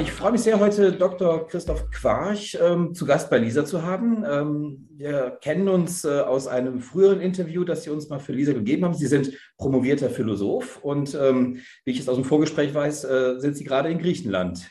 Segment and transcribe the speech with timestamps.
[0.00, 1.48] ich freue mich sehr, heute Dr.
[1.48, 4.24] Christoph Quarch ähm, zu Gast bei Lisa zu haben.
[4.24, 8.52] Ähm, wir kennen uns äh, aus einem früheren Interview, das Sie uns mal für Lisa
[8.52, 8.94] gegeben haben.
[8.94, 13.56] Sie sind promovierter Philosoph und ähm, wie ich es aus dem Vorgespräch weiß, äh, sind
[13.56, 14.70] Sie gerade in Griechenland.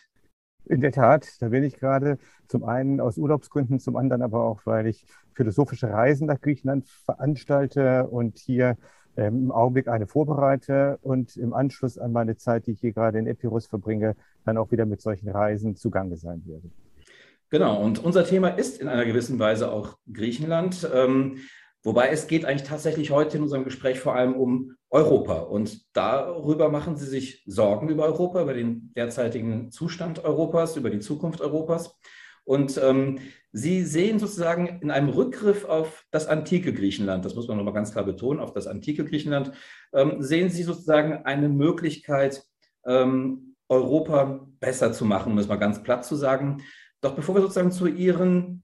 [0.69, 4.61] In der Tat, da bin ich gerade zum einen aus Urlaubsgründen, zum anderen aber auch,
[4.65, 8.77] weil ich philosophische Reisen nach Griechenland veranstalte und hier
[9.17, 13.17] ähm, im Augenblick eine vorbereite und im Anschluss an meine Zeit, die ich hier gerade
[13.17, 16.69] in Epirus verbringe, dann auch wieder mit solchen Reisen zugange sein werde.
[17.49, 20.89] Genau, und unser Thema ist in einer gewissen Weise auch Griechenland.
[20.93, 21.37] Ähm,
[21.81, 25.39] wobei es geht eigentlich tatsächlich heute in unserem Gespräch vor allem um Europa.
[25.39, 30.99] Und darüber machen Sie sich Sorgen über Europa, über den derzeitigen Zustand Europas, über die
[30.99, 31.97] Zukunft Europas.
[32.45, 33.19] Und ähm,
[33.51, 37.91] Sie sehen sozusagen in einem Rückgriff auf das antike Griechenland, das muss man nochmal ganz
[37.91, 39.51] klar betonen, auf das antike Griechenland,
[39.93, 42.43] ähm, sehen Sie sozusagen eine Möglichkeit,
[42.85, 46.63] ähm, Europa besser zu machen, um es mal ganz platt zu sagen.
[47.01, 48.63] Doch bevor wir sozusagen zu Ihren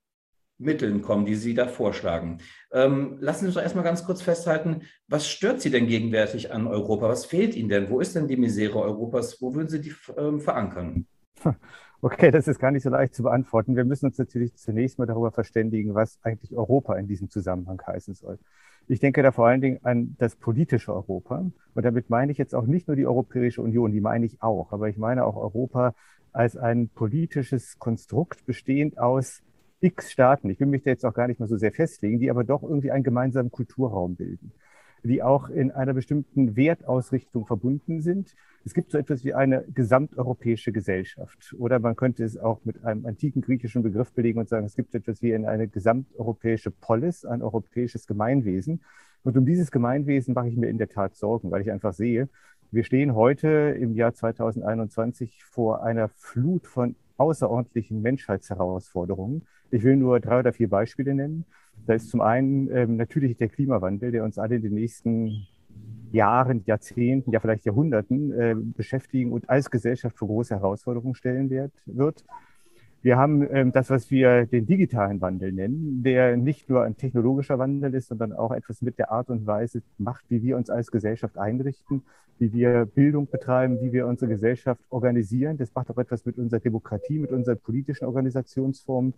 [0.64, 2.39] Mitteln kommen, die Sie da vorschlagen,
[2.72, 6.67] ähm, lassen Sie uns doch erstmal ganz kurz festhalten, was stört Sie denn gegenwärtig an
[6.67, 7.08] Europa?
[7.09, 7.89] Was fehlt Ihnen denn?
[7.89, 9.42] Wo ist denn die Misere Europas?
[9.42, 11.05] Wo würden Sie die ähm, verankern?
[12.05, 13.78] Okay, das ist gar nicht so leicht zu beantworten.
[13.78, 18.14] Wir müssen uns natürlich zunächst mal darüber verständigen, was eigentlich Europa in diesem Zusammenhang heißen
[18.14, 18.39] soll.
[18.89, 21.50] Ich denke da vor allen Dingen an das politische Europa.
[21.73, 24.73] Und damit meine ich jetzt auch nicht nur die Europäische Union, die meine ich auch,
[24.73, 25.95] aber ich meine auch Europa
[26.33, 29.42] als ein politisches Konstrukt bestehend aus
[29.84, 30.50] x Staaten.
[30.50, 32.64] Ich will mich da jetzt auch gar nicht mal so sehr festlegen, die aber doch
[32.64, 34.53] irgendwie einen gemeinsamen Kulturraum bilden
[35.03, 38.36] die auch in einer bestimmten Wertausrichtung verbunden sind.
[38.66, 41.54] Es gibt so etwas wie eine gesamteuropäische Gesellschaft.
[41.58, 44.95] Oder man könnte es auch mit einem antiken griechischen Begriff belegen und sagen, es gibt
[44.95, 48.82] etwas wie eine gesamteuropäische Polis, ein europäisches Gemeinwesen.
[49.23, 52.30] Und um dieses Gemeinwesen mache ich mir in der Tat Sorgen, weil ich einfach sehe,
[52.71, 59.46] wir stehen heute im Jahr 2021 vor einer Flut von außerordentlichen Menschheitsherausforderungen.
[59.72, 61.46] Ich will nur drei oder vier Beispiele nennen.
[61.86, 65.48] Da ist zum einen ähm, natürlich der Klimawandel, der uns alle in den nächsten
[66.12, 72.24] Jahren, Jahrzehnten, ja vielleicht Jahrhunderten äh, beschäftigen und als Gesellschaft vor große Herausforderungen stellen wird.
[73.03, 77.59] Wir haben ähm, das, was wir den digitalen Wandel nennen, der nicht nur ein technologischer
[77.59, 80.89] Wandel ist, sondern auch etwas mit der Art und Weise macht, wie wir uns als
[80.89, 82.03] Gesellschaft einrichten,
[82.39, 85.58] wie wir Bildung betreiben, wie wir unsere Gesellschaft organisieren.
[85.58, 89.14] Das macht auch etwas mit unserer Demokratie, mit unseren politischen Organisationsformen.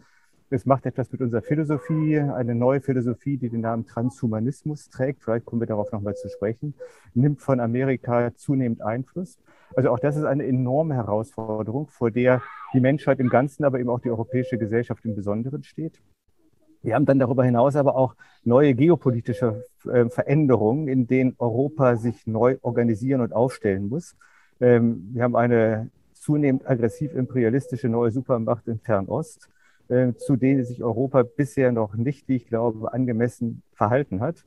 [0.49, 5.21] Es macht etwas mit unserer Philosophie, eine neue Philosophie, die den Namen Transhumanismus trägt.
[5.21, 6.73] Vielleicht kommen wir darauf nochmal zu sprechen.
[7.13, 9.37] Nimmt von Amerika zunehmend Einfluss.
[9.75, 12.41] Also auch das ist eine enorme Herausforderung, vor der
[12.73, 16.01] die Menschheit im Ganzen, aber eben auch die europäische Gesellschaft im Besonderen steht.
[16.81, 22.27] Wir haben dann darüber hinaus aber auch neue geopolitische äh, Veränderungen, in denen Europa sich
[22.27, 24.15] neu organisieren und aufstellen muss.
[24.61, 29.49] Ähm, wir haben eine zunehmend aggressiv imperialistische neue Supermacht in Fernost.
[29.87, 34.43] Äh, zu denen sich Europa bisher noch nicht, wie ich glaube, angemessen verhalten hat.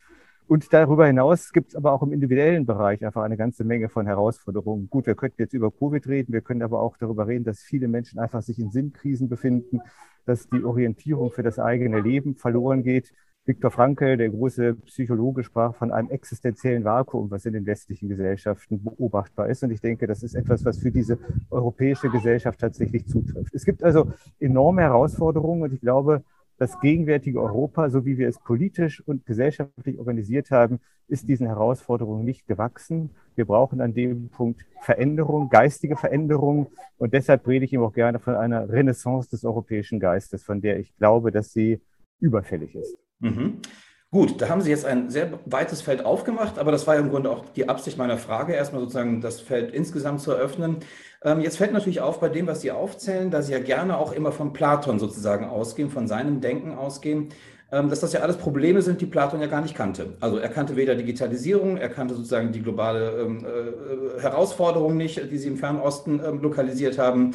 [0.49, 4.07] Und darüber hinaus gibt es aber auch im individuellen Bereich einfach eine ganze Menge von
[4.07, 4.89] Herausforderungen.
[4.89, 7.87] Gut, wir könnten jetzt über Covid reden, wir können aber auch darüber reden, dass viele
[7.87, 9.81] Menschen einfach sich in Sinnkrisen befinden,
[10.25, 13.13] dass die Orientierung für das eigene Leben verloren geht,
[13.45, 18.85] Viktor Frankl, der große Psychologe, sprach von einem existenziellen Vakuum, was in den westlichen Gesellschaften
[18.85, 19.63] beobachtbar ist.
[19.63, 21.19] Und ich denke, das ist etwas, was für diese
[21.51, 23.55] europäische Gesellschaft tatsächlich zutrifft.
[23.55, 26.23] Es gibt also enorme Herausforderungen und ich glaube,
[26.59, 32.25] das gegenwärtige Europa, so wie wir es politisch und gesellschaftlich organisiert haben, ist diesen Herausforderungen
[32.25, 33.11] nicht gewachsen.
[33.35, 36.67] Wir brauchen an dem Punkt Veränderung, geistige Veränderung.
[36.99, 40.79] Und deshalb rede ich ihm auch gerne von einer Renaissance des europäischen Geistes, von der
[40.79, 41.81] ich glaube, dass sie
[42.21, 42.99] überfällig ist.
[43.21, 43.61] Mhm.
[44.11, 47.11] Gut, da haben Sie jetzt ein sehr weites Feld aufgemacht, aber das war ja im
[47.11, 50.79] Grunde auch die Absicht meiner Frage, erstmal sozusagen das Feld insgesamt zu eröffnen.
[51.23, 54.12] Ähm, jetzt fällt natürlich auf bei dem, was Sie aufzählen, dass Sie ja gerne auch
[54.12, 57.29] immer von Platon sozusagen ausgehen, von seinem Denken ausgehen,
[57.71, 60.17] ähm, dass das ja alles Probleme sind, die Platon ja gar nicht kannte.
[60.21, 65.37] Also er kannte weder Digitalisierung, er kannte sozusagen die globale ähm, äh, Herausforderung nicht, die
[65.37, 67.32] Sie im Fernosten ähm, lokalisiert haben.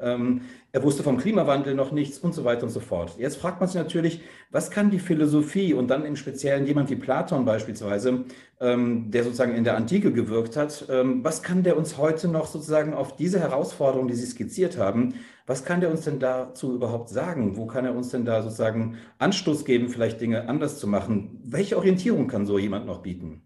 [0.00, 3.16] Ähm, er wusste vom Klimawandel noch nichts und so weiter und so fort.
[3.18, 4.20] Jetzt fragt man sich natürlich,
[4.50, 8.24] was kann die Philosophie und dann im Speziellen jemand wie Platon beispielsweise,
[8.60, 12.46] ähm, der sozusagen in der Antike gewirkt hat, ähm, was kann der uns heute noch
[12.46, 15.14] sozusagen auf diese Herausforderungen, die Sie skizziert haben,
[15.46, 17.56] was kann der uns denn dazu überhaupt sagen?
[17.56, 21.40] Wo kann er uns denn da sozusagen Anstoß geben, vielleicht Dinge anders zu machen?
[21.44, 23.42] Welche Orientierung kann so jemand noch bieten?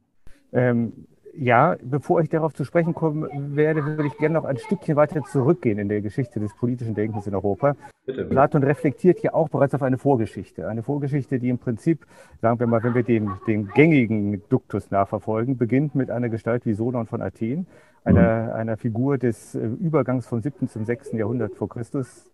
[0.52, 4.96] Ähm, ja, bevor ich darauf zu sprechen kommen werde, würde ich gerne noch ein Stückchen
[4.96, 7.76] weiter zurückgehen in der Geschichte des politischen Denkens in Europa.
[8.06, 8.24] Bitte.
[8.24, 10.68] Platon reflektiert ja auch bereits auf eine Vorgeschichte.
[10.68, 12.06] Eine Vorgeschichte, die im Prinzip,
[12.40, 16.74] sagen wir mal, wenn wir den, den gängigen Duktus nachverfolgen, beginnt mit einer Gestalt wie
[16.74, 17.66] Solon von Athen,
[18.04, 18.52] einer, mhm.
[18.52, 20.68] einer Figur des äh, Übergangs vom 7.
[20.68, 21.12] zum 6.
[21.12, 22.30] Jahrhundert vor Christus,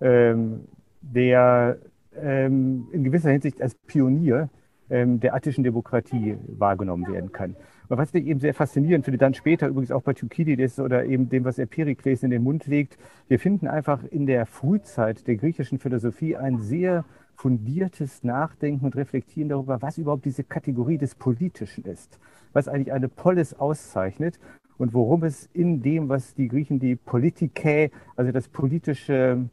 [0.00, 0.66] ähm,
[1.00, 1.78] der
[2.16, 4.48] ähm, in gewisser Hinsicht als Pionier
[4.90, 7.56] ähm, der attischen Demokratie wahrgenommen werden kann.
[7.88, 11.28] Und was ich eben sehr faszinierend finde, dann später übrigens auch bei Thukydides oder eben
[11.28, 12.96] dem, was er Perikles in den Mund legt,
[13.28, 17.04] wir finden einfach in der Frühzeit der griechischen Philosophie ein sehr
[17.36, 22.18] fundiertes Nachdenken und Reflektieren darüber, was überhaupt diese Kategorie des Politischen ist,
[22.52, 24.38] was eigentlich eine Polis auszeichnet
[24.78, 29.48] und worum es in dem, was die Griechen die Politikae, also das politische,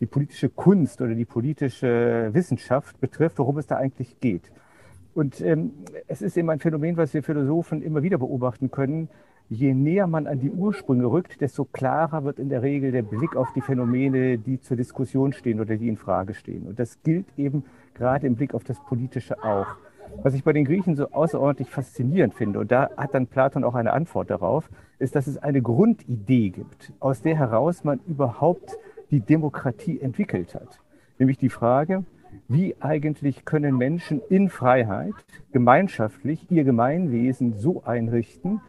[0.00, 4.50] die politische Kunst oder die politische Wissenschaft betrifft, worum es da eigentlich geht.
[5.14, 5.72] Und ähm,
[6.06, 9.08] es ist eben ein Phänomen, was wir Philosophen immer wieder beobachten können.
[9.48, 13.34] Je näher man an die Ursprünge rückt, desto klarer wird in der Regel der Blick
[13.34, 16.68] auf die Phänomene, die zur Diskussion stehen oder die in Frage stehen.
[16.68, 17.64] Und das gilt eben
[17.94, 19.66] gerade im Blick auf das Politische auch.
[20.22, 23.74] Was ich bei den Griechen so außerordentlich faszinierend finde, und da hat dann Platon auch
[23.74, 24.68] eine Antwort darauf,
[24.98, 28.76] ist, dass es eine Grundidee gibt, aus der heraus man überhaupt
[29.10, 30.80] die Demokratie entwickelt hat.
[31.18, 32.04] Nämlich die Frage,
[32.48, 35.14] wie eigentlich können Menschen in Freiheit
[35.52, 38.60] gemeinschaftlich ihr Gemeinwesen so einrichten,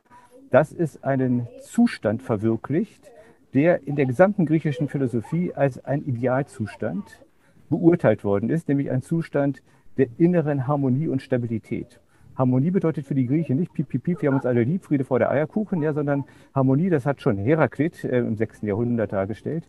[0.51, 3.11] dass es einen Zustand verwirklicht,
[3.53, 7.23] der in der gesamten griechischen Philosophie als ein Idealzustand
[7.69, 9.63] beurteilt worden ist, nämlich ein Zustand
[9.97, 11.99] der inneren Harmonie und Stabilität.
[12.35, 15.03] Harmonie bedeutet für die Griechen nicht piep, piep, piep, wir haben uns alle lieb, Friede
[15.03, 16.23] vor der Eierkuchen, ja, sondern
[16.55, 18.61] Harmonie, das hat schon Heraklit äh, im 6.
[18.63, 19.67] Jahrhundert dargestellt,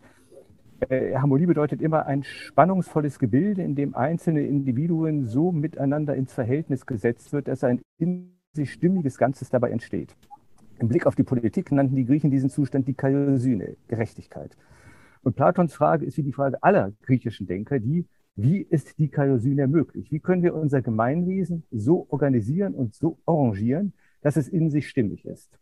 [0.89, 6.85] äh, Harmonie bedeutet immer ein spannungsvolles Gebilde, in dem einzelne Individuen so miteinander ins Verhältnis
[6.85, 10.15] gesetzt wird, dass ein in sich stimmiges Ganzes dabei entsteht.
[10.79, 14.55] Im Blick auf die Politik nannten die Griechen diesen Zustand die Kaiosyne, Gerechtigkeit.
[15.23, 18.05] Und Platons Frage ist wie die Frage aller griechischen Denker, die,
[18.35, 20.11] wie ist die Kaiosyne möglich?
[20.11, 25.25] Wie können wir unser Gemeinwesen so organisieren und so arrangieren, dass es in sich stimmig
[25.25, 25.59] ist?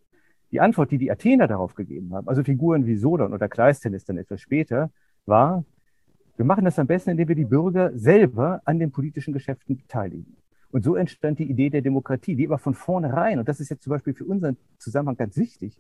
[0.52, 4.18] Die Antwort, die die Athener darauf gegeben haben, also Figuren wie Solon oder Kleisthenes dann
[4.18, 4.92] etwas später,
[5.26, 5.64] war,
[6.38, 10.38] wir machen das am besten, indem wir die Bürger selber an den politischen Geschäften beteiligen.
[10.72, 13.84] Und so entstand die Idee der Demokratie, die aber von vornherein, und das ist jetzt
[13.84, 15.80] zum Beispiel für unseren Zusammenhang ganz wichtig,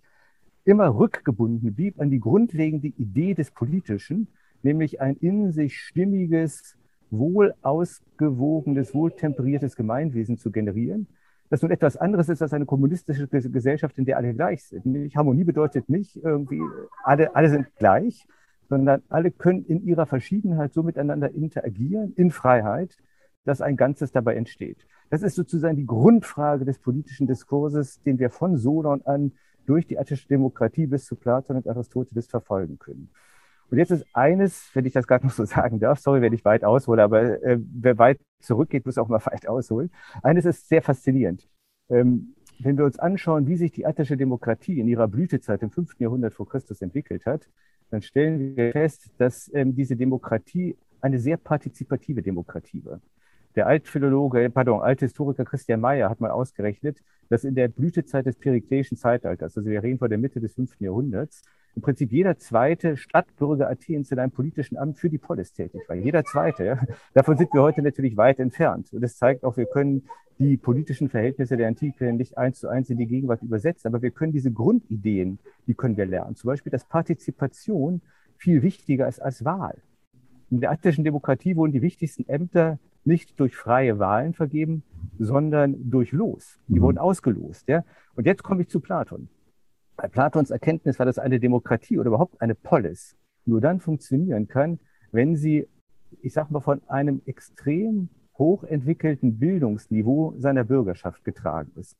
[0.66, 4.28] immer rückgebunden blieb an die grundlegende Idee des Politischen,
[4.62, 6.78] nämlich ein in sich stimmiges,
[7.10, 11.08] wohl ausgewogenes, wohltemperiertes Gemeinwesen zu generieren,
[11.50, 15.14] das nun etwas anderes ist als eine kommunistische Gesellschaft, in der alle gleich sind.
[15.14, 16.62] Harmonie bedeutet nicht irgendwie,
[17.04, 18.26] alle, alle sind gleich,
[18.72, 22.96] sondern alle können in ihrer Verschiedenheit so miteinander interagieren, in Freiheit,
[23.44, 24.88] dass ein Ganzes dabei entsteht.
[25.10, 29.34] Das ist sozusagen die Grundfrage des politischen Diskurses, den wir von Solon an
[29.66, 33.10] durch die attische Demokratie bis zu Platon und Aristoteles verfolgen können.
[33.70, 36.46] Und jetzt ist eines, wenn ich das gerade noch so sagen darf, sorry, wenn ich
[36.46, 39.92] weit aushole, aber äh, wer weit zurückgeht, muss auch mal weit ausholen.
[40.24, 41.50] Eines ist sehr faszinierend.
[41.90, 46.00] Ähm, wenn wir uns anschauen, wie sich die attische Demokratie in ihrer Blütezeit im 5.
[46.00, 47.50] Jahrhundert vor Christus entwickelt hat,
[47.92, 53.02] dann stellen wir fest, dass ähm, diese Demokratie eine sehr partizipative Demokratie war.
[53.56, 57.00] Der Altphilologe, pardon, Althistoriker Christian Mayer hat mal ausgerechnet,
[57.30, 60.80] dass in der Blütezeit des perikleischen Zeitalters, also wir reden vor der Mitte des 5.
[60.80, 61.44] Jahrhunderts,
[61.76, 65.96] im Prinzip jeder zweite Stadtbürger Athens in einem politischen Amt für die Polis tätig war.
[65.96, 66.66] Jeder zweite.
[66.66, 66.80] Ja.
[67.14, 68.92] Davon sind wir heute natürlich weit entfernt.
[68.92, 70.04] Und das zeigt auch, wir können
[70.38, 74.12] die politischen Verhältnisse der Antike nicht eins zu eins in die Gegenwart übersetzen, aber wir
[74.12, 76.36] können diese Grundideen, die können wir lernen.
[76.36, 78.02] Zum Beispiel, dass Partizipation
[78.38, 79.82] viel wichtiger ist als Wahl.
[80.50, 84.84] In der attischen Demokratie wurden die wichtigsten Ämter nicht durch freie Wahlen vergeben,
[85.18, 86.60] sondern durch Los.
[86.68, 86.84] Die mhm.
[86.84, 87.68] wurden ausgelost.
[87.68, 87.84] Ja?
[88.16, 89.30] Und jetzt komme ich zu Platon.
[89.96, 94.80] Bei Platons Erkenntnis war, dass eine Demokratie oder überhaupt eine Polis nur dann funktionieren kann,
[95.12, 95.68] wenn sie,
[96.22, 101.98] ich sage mal, von einem extrem hochentwickelten Bildungsniveau seiner Bürgerschaft getragen ist.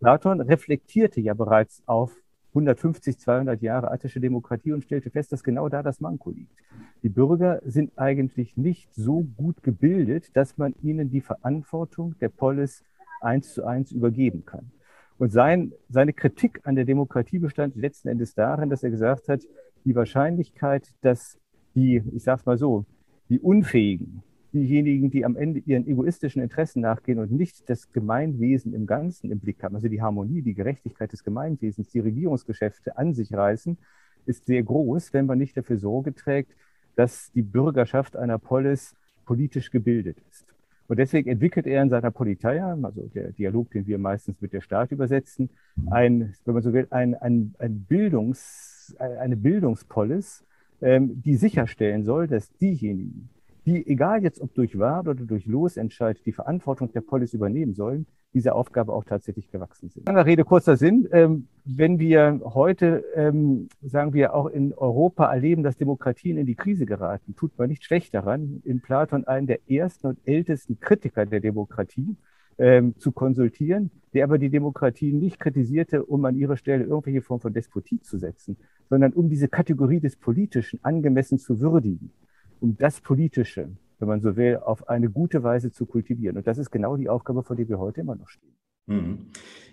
[0.00, 2.16] Platon reflektierte ja bereits auf
[2.48, 6.56] 150, 200 Jahre attische Demokratie und stellte fest, dass genau da das Manko liegt.
[7.02, 12.82] Die Bürger sind eigentlich nicht so gut gebildet, dass man ihnen die Verantwortung der Polis
[13.20, 14.72] eins zu eins übergeben kann.
[15.20, 19.42] Und sein, seine Kritik an der Demokratie bestand letzten Endes darin, dass er gesagt hat,
[19.84, 21.38] die Wahrscheinlichkeit, dass
[21.74, 22.86] die, ich sage es mal so,
[23.28, 24.22] die Unfähigen,
[24.54, 29.40] diejenigen, die am Ende ihren egoistischen Interessen nachgehen und nicht das Gemeinwesen im Ganzen im
[29.40, 33.76] Blick haben, also die Harmonie, die Gerechtigkeit des Gemeinwesens, die Regierungsgeschäfte an sich reißen,
[34.24, 36.56] ist sehr groß, wenn man nicht dafür Sorge trägt,
[36.96, 38.96] dass die Bürgerschaft einer Polis
[39.26, 40.46] politisch gebildet ist.
[40.90, 44.60] Und deswegen entwickelt er in seiner Politeia, also der Dialog, den wir meistens mit der
[44.60, 45.48] Staat übersetzen,
[45.88, 50.44] ein, wenn man so will, ein, ein, ein Bildungs, eine Bildungspolis,
[50.82, 53.28] ähm, die sicherstellen soll, dass diejenigen,
[53.66, 58.06] die, egal jetzt ob durch Wahl oder durch Losentscheid, die Verantwortung der Polis übernehmen sollen,
[58.32, 60.06] dieser Aufgabe auch tatsächlich gewachsen sind.
[60.06, 61.08] Langer Rede, kurzer Sinn.
[61.12, 66.54] Ähm, wenn wir heute, ähm, sagen wir, auch in Europa erleben, dass Demokratien in die
[66.54, 71.26] Krise geraten, tut man nicht schlecht daran, in Platon einen der ersten und ältesten Kritiker
[71.26, 72.16] der Demokratie
[72.58, 77.40] ähm, zu konsultieren, der aber die Demokratie nicht kritisierte, um an ihre Stelle irgendwelche Form
[77.40, 78.56] von Despotie zu setzen,
[78.88, 82.12] sondern um diese Kategorie des Politischen angemessen zu würdigen,
[82.60, 86.36] um das Politische wenn man so will, auf eine gute Weise zu kultivieren.
[86.36, 88.56] Und das ist genau die Aufgabe, vor der wir heute immer noch stehen.
[88.86, 89.26] Mhm.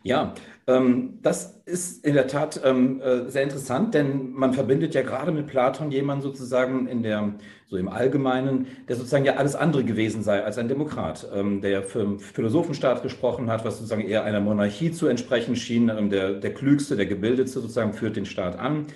[0.03, 0.33] Ja,
[0.67, 5.31] ähm, das ist in der Tat ähm, äh, sehr interessant, denn man verbindet ja gerade
[5.31, 7.33] mit Platon jemanden sozusagen in der,
[7.67, 11.83] so im Allgemeinen, der sozusagen ja alles andere gewesen sei als ein Demokrat, ähm, der
[11.83, 15.87] für Philosophenstaat gesprochen hat, was sozusagen eher einer Monarchie zu entsprechen schien.
[16.09, 18.87] Der, der Klügste, der Gebildete sozusagen führt den Staat an.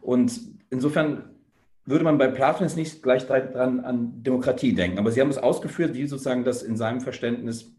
[0.00, 1.29] Und insofern
[1.90, 4.98] würde man bei Platon jetzt nicht gleich dran an Demokratie denken.
[4.98, 7.74] Aber Sie haben es ausgeführt, wie sozusagen das in seinem Verständnis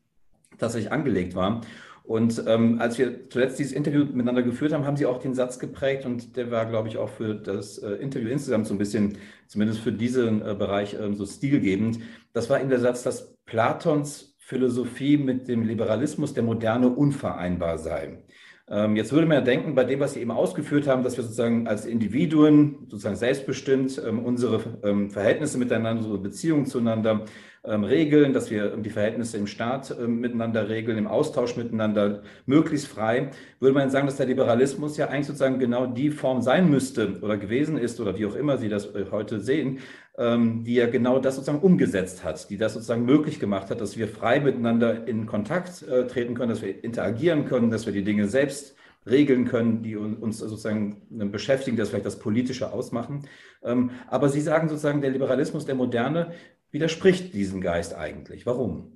[0.57, 1.61] tatsächlich angelegt war.
[2.03, 5.59] Und ähm, als wir zuletzt dieses Interview miteinander geführt haben, haben Sie auch den Satz
[5.59, 9.17] geprägt und der war, glaube ich, auch für das äh, Interview insgesamt so ein bisschen,
[9.47, 11.99] zumindest für diesen äh, Bereich, äh, so stilgebend.
[12.33, 18.23] Das war eben der Satz, dass Platons Philosophie mit dem Liberalismus der Moderne unvereinbar sei.
[18.71, 21.25] Ähm, jetzt würde man ja denken, bei dem, was Sie eben ausgeführt haben, dass wir
[21.25, 27.25] sozusagen als Individuen, sozusagen selbstbestimmt, ähm, unsere ähm, Verhältnisse miteinander, unsere Beziehungen zueinander
[27.63, 33.75] regeln, dass wir die Verhältnisse im Staat miteinander regeln, im Austausch miteinander möglichst frei, würde
[33.75, 37.77] man sagen, dass der Liberalismus ja eigentlich sozusagen genau die Form sein müsste oder gewesen
[37.77, 39.79] ist oder wie auch immer Sie das äh, heute sehen,
[40.17, 43.97] ähm, die ja genau das sozusagen umgesetzt hat, die das sozusagen möglich gemacht hat, dass
[43.97, 48.03] wir frei miteinander in Kontakt äh, treten können, dass wir interagieren können, dass wir die
[48.03, 48.75] Dinge selbst
[49.09, 51.01] regeln können, die uns sozusagen
[51.31, 53.27] beschäftigen, das vielleicht das Politische ausmachen.
[53.63, 56.33] Ähm, aber Sie sagen sozusagen, der Liberalismus der Moderne
[56.71, 58.45] widerspricht diesem Geist eigentlich.
[58.45, 58.91] Warum?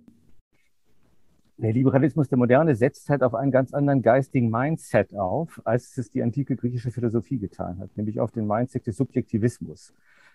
[1.58, 6.12] Der Liberalismus der Moderne setzt halt auf einen ganz anderen geistigen Mindset auf, als es
[6.12, 9.94] die antike griechische Philosophie getan hat, nämlich auf den Mindset des Subjektivismus.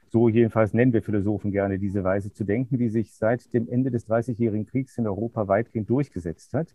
[0.09, 3.91] So jedenfalls nennen wir Philosophen gerne diese Weise zu denken, die sich seit dem Ende
[3.91, 6.75] des Dreißigjährigen Kriegs in Europa weitgehend durchgesetzt hat,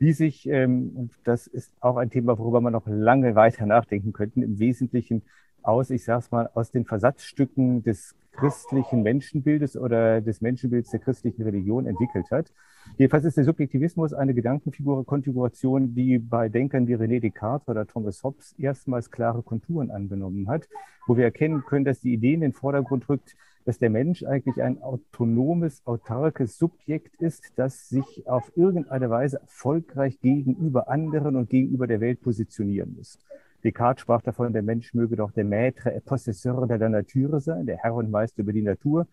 [0.00, 4.42] die sich, ähm, das ist auch ein Thema, worüber man noch lange weiter nachdenken könnte,
[4.42, 5.22] im Wesentlichen
[5.68, 11.00] aus, ich sage es mal, aus den Versatzstücken des christlichen Menschenbildes oder des Menschenbilds der
[11.00, 12.52] christlichen Religion entwickelt hat.
[12.96, 18.54] Jedenfalls ist der Subjektivismus eine Gedankenfigur-Konfiguration, die bei Denkern wie René Descartes oder Thomas Hobbes
[18.58, 20.68] erstmals klare Konturen angenommen hat,
[21.06, 24.62] wo wir erkennen können, dass die Idee in den Vordergrund rückt, dass der Mensch eigentlich
[24.62, 31.86] ein autonomes, autarkes Subjekt ist, das sich auf irgendeine Weise erfolgreich gegenüber anderen und gegenüber
[31.86, 33.18] der Welt positionieren muss.
[33.64, 37.66] Descartes sprach davon, der Mensch möge doch der Maître et Possesseur de la Nature sein,
[37.66, 39.06] der Herr und Meister über die Natur.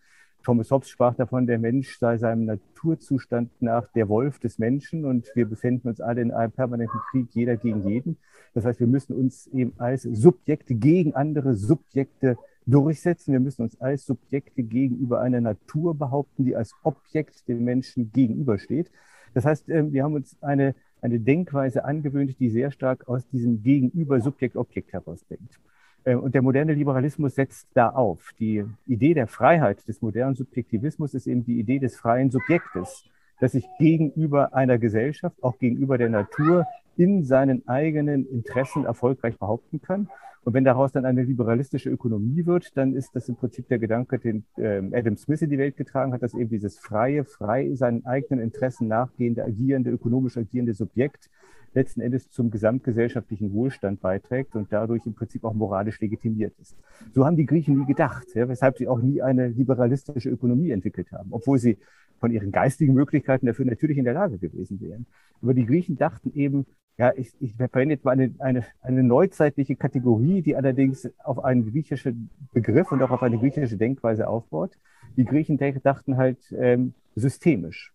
[0.44, 5.28] Thomas Hobbes sprach davon, der Mensch sei seinem Naturzustand nach der Wolf des Menschen und
[5.34, 8.18] wir befinden uns alle in einem permanenten Krieg, jeder gegen jeden.
[8.54, 13.32] Das heißt, wir müssen uns eben als Subjekte gegen andere Subjekte durchsetzen.
[13.32, 18.92] Wir müssen uns als Subjekte gegenüber einer Natur behaupten, die als Objekt dem Menschen gegenübersteht.
[19.34, 20.76] Das heißt, ähm, wir haben uns eine
[21.06, 25.60] eine Denkweise angewöhnt, die sehr stark aus diesem Gegenüber Subjekt-Objekt herausdenkt.
[26.02, 28.32] Äh, und der moderne Liberalismus setzt da auf.
[28.40, 33.04] Die Idee der Freiheit des modernen Subjektivismus ist eben die Idee des freien Subjektes,
[33.38, 39.80] das sich gegenüber einer Gesellschaft, auch gegenüber der Natur, in seinen eigenen Interessen erfolgreich behaupten
[39.80, 40.08] kann.
[40.46, 44.20] Und wenn daraus dann eine liberalistische Ökonomie wird, dann ist das im Prinzip der Gedanke,
[44.20, 48.06] den äh, Adam Smith in die Welt getragen hat, dass eben dieses freie, frei seinen
[48.06, 51.30] eigenen Interessen nachgehende, agierende, ökonomisch agierende Subjekt
[51.74, 56.76] letzten Endes zum gesamtgesellschaftlichen Wohlstand beiträgt und dadurch im Prinzip auch moralisch legitimiert ist.
[57.12, 61.10] So haben die Griechen nie gedacht, ja, weshalb sie auch nie eine liberalistische Ökonomie entwickelt
[61.10, 61.76] haben, obwohl sie
[62.20, 65.06] von ihren geistigen Möglichkeiten dafür natürlich in der Lage gewesen wären.
[65.42, 66.66] Aber die Griechen dachten eben,
[66.98, 71.70] ja, ich, ich verwende jetzt mal eine, eine, eine neuzeitliche Kategorie, die allerdings auf einen
[71.70, 74.78] griechischen Begriff und auch auf eine griechische Denkweise aufbaut.
[75.16, 77.92] Die Griechen dachten halt ähm, systemisch.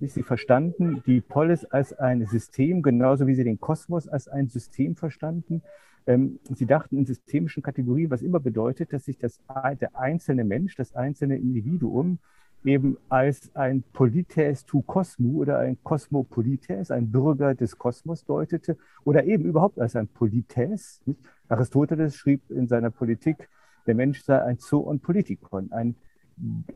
[0.00, 4.96] Sie verstanden die Polis als ein System, genauso wie sie den Kosmos als ein System
[4.96, 5.62] verstanden.
[6.08, 9.40] Ähm, sie dachten in systemischen Kategorien, was immer bedeutet, dass sich das,
[9.80, 12.18] der einzelne Mensch, das einzelne Individuum
[12.64, 19.24] eben als ein Polites tu Cosmu oder ein Kosmopolites, ein Bürger des Kosmos deutete oder
[19.24, 21.00] eben überhaupt als ein Polites.
[21.48, 23.48] Aristoteles schrieb in seiner Politik,
[23.86, 25.96] der Mensch sei ein Zoon Politikon, ein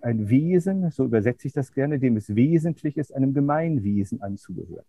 [0.00, 4.84] ein Wesen, so übersetze ich das gerne, dem es wesentlich ist, einem Gemeinwesen anzugehören.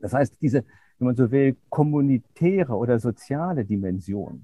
[0.00, 0.64] Das heißt, diese,
[0.98, 4.42] wenn man so will, kommunitäre oder soziale Dimension,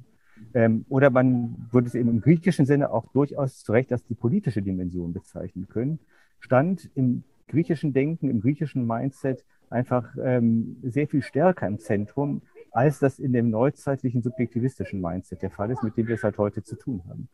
[0.55, 4.15] ähm, oder man würde es eben im griechischen Sinne auch durchaus zu Recht als die
[4.15, 5.99] politische Dimension bezeichnen können,
[6.41, 12.99] stand im griechischen Denken, im griechischen Mindset einfach ähm, sehr viel stärker im Zentrum, als
[12.99, 16.63] das in dem neuzeitlichen subjektivistischen Mindset der Fall ist, mit dem wir es halt heute
[16.63, 17.29] zu tun haben.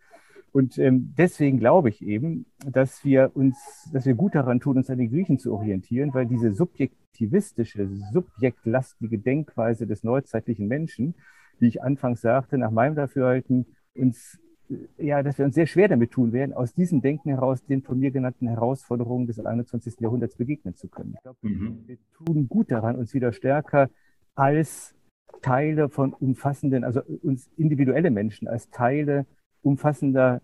[0.53, 4.89] Und ähm, deswegen glaube ich eben, dass wir uns, dass wir gut daran tun, uns
[4.89, 11.15] an den Griechen zu orientieren, weil diese subjektivistische, subjektlastige Denkweise des neuzeitlichen Menschen,
[11.59, 15.89] wie ich anfangs sagte, nach meinem Dafürhalten uns äh, ja, dass wir uns sehr schwer
[15.89, 20.01] damit tun werden, aus diesem Denken heraus den von mir genannten Herausforderungen des 21.
[20.01, 21.15] Jahrhunderts begegnen zu können.
[21.15, 21.85] Ich glaube, mhm.
[21.87, 23.91] wir tun gut daran, uns wieder stärker
[24.35, 24.95] als
[25.43, 29.27] Teile von umfassenden, also uns individuelle Menschen als Teile
[29.63, 30.41] umfassender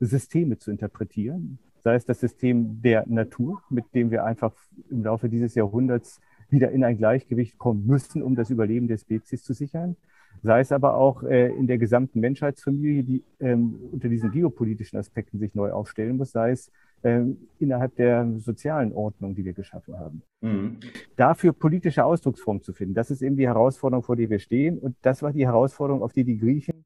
[0.00, 1.58] Systeme zu interpretieren.
[1.80, 4.54] Sei es das System der Natur, mit dem wir einfach
[4.90, 9.42] im Laufe dieses Jahrhunderts wieder in ein Gleichgewicht kommen müssen, um das Überleben der Spezies
[9.44, 9.96] zu sichern.
[10.42, 15.38] Sei es aber auch äh, in der gesamten Menschheitsfamilie, die ähm, unter diesen geopolitischen Aspekten
[15.38, 16.70] sich neu aufstellen muss, sei es
[17.04, 20.22] ähm, innerhalb der sozialen Ordnung, die wir geschaffen haben.
[20.40, 20.78] Mhm.
[21.16, 24.78] Dafür politische Ausdrucksform zu finden, das ist eben die Herausforderung, vor der wir stehen.
[24.78, 26.84] Und das war die Herausforderung, auf die die Griechen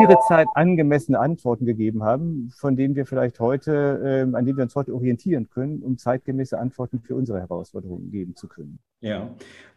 [0.00, 4.64] ihre Zeit angemessene Antworten gegeben haben, von denen wir vielleicht heute, äh, an denen wir
[4.64, 8.80] uns heute orientieren können, um zeitgemäße Antworten für unsere Herausforderungen geben zu können.
[9.04, 9.28] Ja,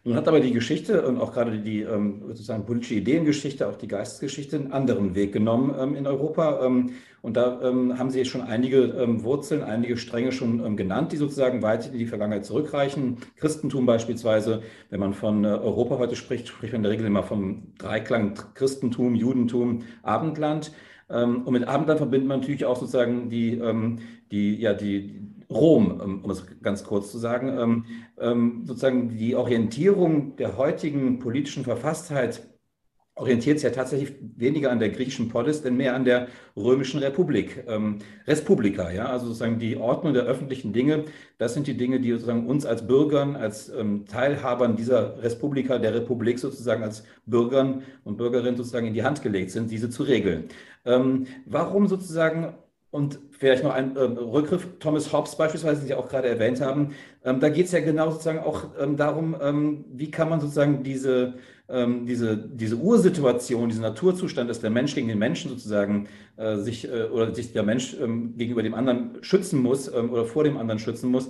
[0.04, 3.86] nun hat aber die Geschichte und auch gerade die ähm, sozusagen politische Ideengeschichte, auch die
[3.86, 6.64] Geistesgeschichte einen anderen Weg genommen ähm, in Europa.
[6.64, 11.92] Ähm, und da haben Sie schon einige Wurzeln, einige Stränge schon genannt, die sozusagen weit
[11.92, 13.18] in die Vergangenheit zurückreichen.
[13.36, 17.24] Christentum beispielsweise, wenn man von äh, Europa heute spricht, spricht man in der Regel immer
[17.24, 20.72] vom Dreiklang Christentum, Judentum, Abendland.
[21.08, 23.60] und mit Abendland verbindet man natürlich auch sozusagen die,
[24.30, 25.20] die, ja, die,
[25.50, 27.84] Rom, ähm, um es ganz kurz zu sagen, ähm,
[28.18, 32.42] ähm, sozusagen die Orientierung der heutigen politischen Verfasstheit
[33.18, 37.64] orientiert sich ja tatsächlich weniger an der griechischen Polis, denn mehr an der römischen Republik.
[37.66, 41.04] Ähm, Respublika, ja, also sozusagen die Ordnung der öffentlichen Dinge,
[41.38, 45.94] das sind die Dinge, die sozusagen uns als Bürgern, als ähm, Teilhabern dieser Respublika, der
[45.94, 50.44] Republik sozusagen als Bürgern und Bürgerinnen sozusagen in die Hand gelegt sind, diese zu regeln.
[50.84, 52.54] Ähm, warum sozusagen
[52.90, 56.94] und vielleicht noch ein äh, Rückgriff, Thomas Hobbes beispielsweise, den Sie auch gerade erwähnt haben,
[57.22, 60.82] ähm, da geht es ja genau sozusagen auch ähm, darum, ähm, wie kann man sozusagen
[60.82, 61.34] diese,
[61.68, 66.90] ähm, diese, diese Ursituation, diesen Naturzustand, dass der Mensch gegen den Menschen sozusagen äh, sich
[66.90, 70.56] äh, oder sich der Mensch ähm, gegenüber dem anderen schützen muss ähm, oder vor dem
[70.56, 71.28] anderen schützen muss,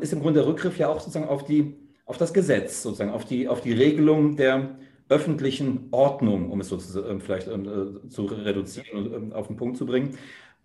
[0.00, 1.74] ist im Grunde der Rückgriff ja auch sozusagen auf die,
[2.06, 4.76] auf das Gesetz, sozusagen, auf die, auf die Regelung der
[5.08, 10.16] öffentlichen Ordnung, um es sozusagen vielleicht äh, zu reduzieren und auf den Punkt zu bringen.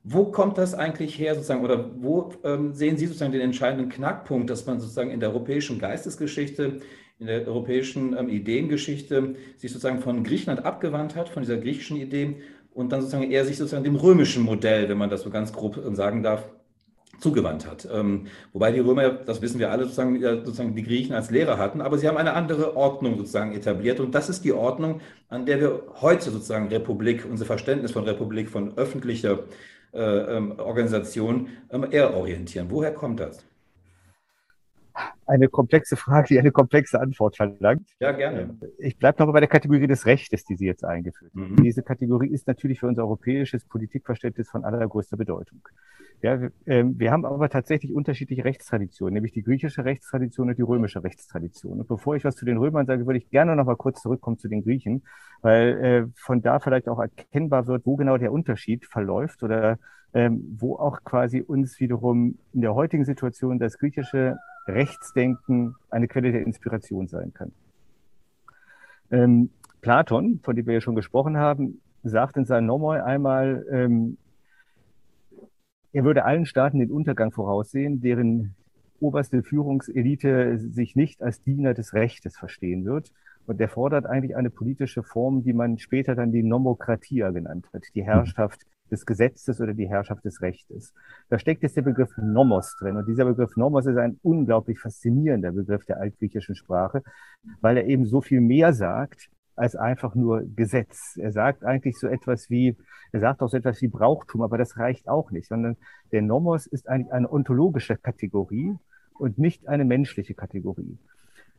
[0.09, 4.49] Wo kommt das eigentlich her sozusagen oder wo ähm, sehen Sie sozusagen den entscheidenden Knackpunkt,
[4.49, 6.79] dass man sozusagen in der europäischen Geistesgeschichte,
[7.19, 12.37] in der europäischen ähm, Ideengeschichte sich sozusagen von Griechenland abgewandt hat, von dieser griechischen Idee
[12.73, 15.75] und dann sozusagen eher sich sozusagen dem römischen Modell, wenn man das so ganz grob
[15.85, 16.47] ähm, sagen darf,
[17.19, 17.85] zugewandt hat.
[17.91, 21.57] Ähm, wobei die Römer, das wissen wir alle, sozusagen, ja, sozusagen die Griechen als Lehrer
[21.57, 25.45] hatten, aber sie haben eine andere Ordnung sozusagen etabliert und das ist die Ordnung, an
[25.45, 29.39] der wir heute sozusagen Republik, unser Verständnis von Republik, von öffentlicher
[30.59, 32.67] Organisation ähm, eher orientieren.
[32.69, 33.45] Woher kommt das?
[35.25, 37.89] Eine komplexe Frage, die eine komplexe Antwort verlangt.
[37.99, 38.57] Ja, gerne.
[38.77, 41.51] Ich bleibe noch bei der Kategorie des Rechtes, die Sie jetzt eingeführt haben.
[41.51, 41.63] Mhm.
[41.63, 45.61] Diese Kategorie ist natürlich für unser europäisches Politikverständnis von allergrößter Bedeutung.
[46.21, 50.63] Ja, wir, äh, wir haben aber tatsächlich unterschiedliche Rechtstraditionen, nämlich die griechische Rechtstradition und die
[50.63, 51.79] römische Rechtstradition.
[51.79, 54.39] Und bevor ich was zu den Römern sage, würde ich gerne noch mal kurz zurückkommen
[54.39, 55.03] zu den Griechen,
[55.41, 59.77] weil äh, von da vielleicht auch erkennbar wird, wo genau der Unterschied verläuft oder
[60.17, 66.31] ähm, wo auch quasi uns wiederum in der heutigen Situation das griechische Rechtsdenken eine Quelle
[66.31, 67.51] der Inspiration sein kann.
[69.11, 69.51] Ähm,
[69.81, 74.17] Platon, von dem wir ja schon gesprochen haben, sagt in seinem Nomoi einmal, ähm,
[75.93, 78.55] er würde allen Staaten den Untergang voraussehen, deren
[78.99, 83.11] oberste Führungselite sich nicht als Diener des Rechtes verstehen wird.
[83.45, 87.83] Und er fordert eigentlich eine politische Form, die man später dann die Nomokratia genannt hat,
[87.93, 90.93] die Herrschaft des Gesetzes oder die Herrschaft des Rechtes.
[91.29, 92.97] Da steckt jetzt der Begriff Nomos drin.
[92.97, 97.03] Und dieser Begriff Nomos ist ein unglaublich faszinierender Begriff der altgriechischen Sprache,
[97.61, 101.17] weil er eben so viel mehr sagt als einfach nur Gesetz.
[101.17, 102.77] Er sagt eigentlich so etwas wie,
[103.11, 105.77] er sagt auch so etwas wie Brauchtum, aber das reicht auch nicht, sondern
[106.11, 108.75] der Nomos ist eigentlich eine ontologische Kategorie
[109.17, 110.99] und nicht eine menschliche Kategorie.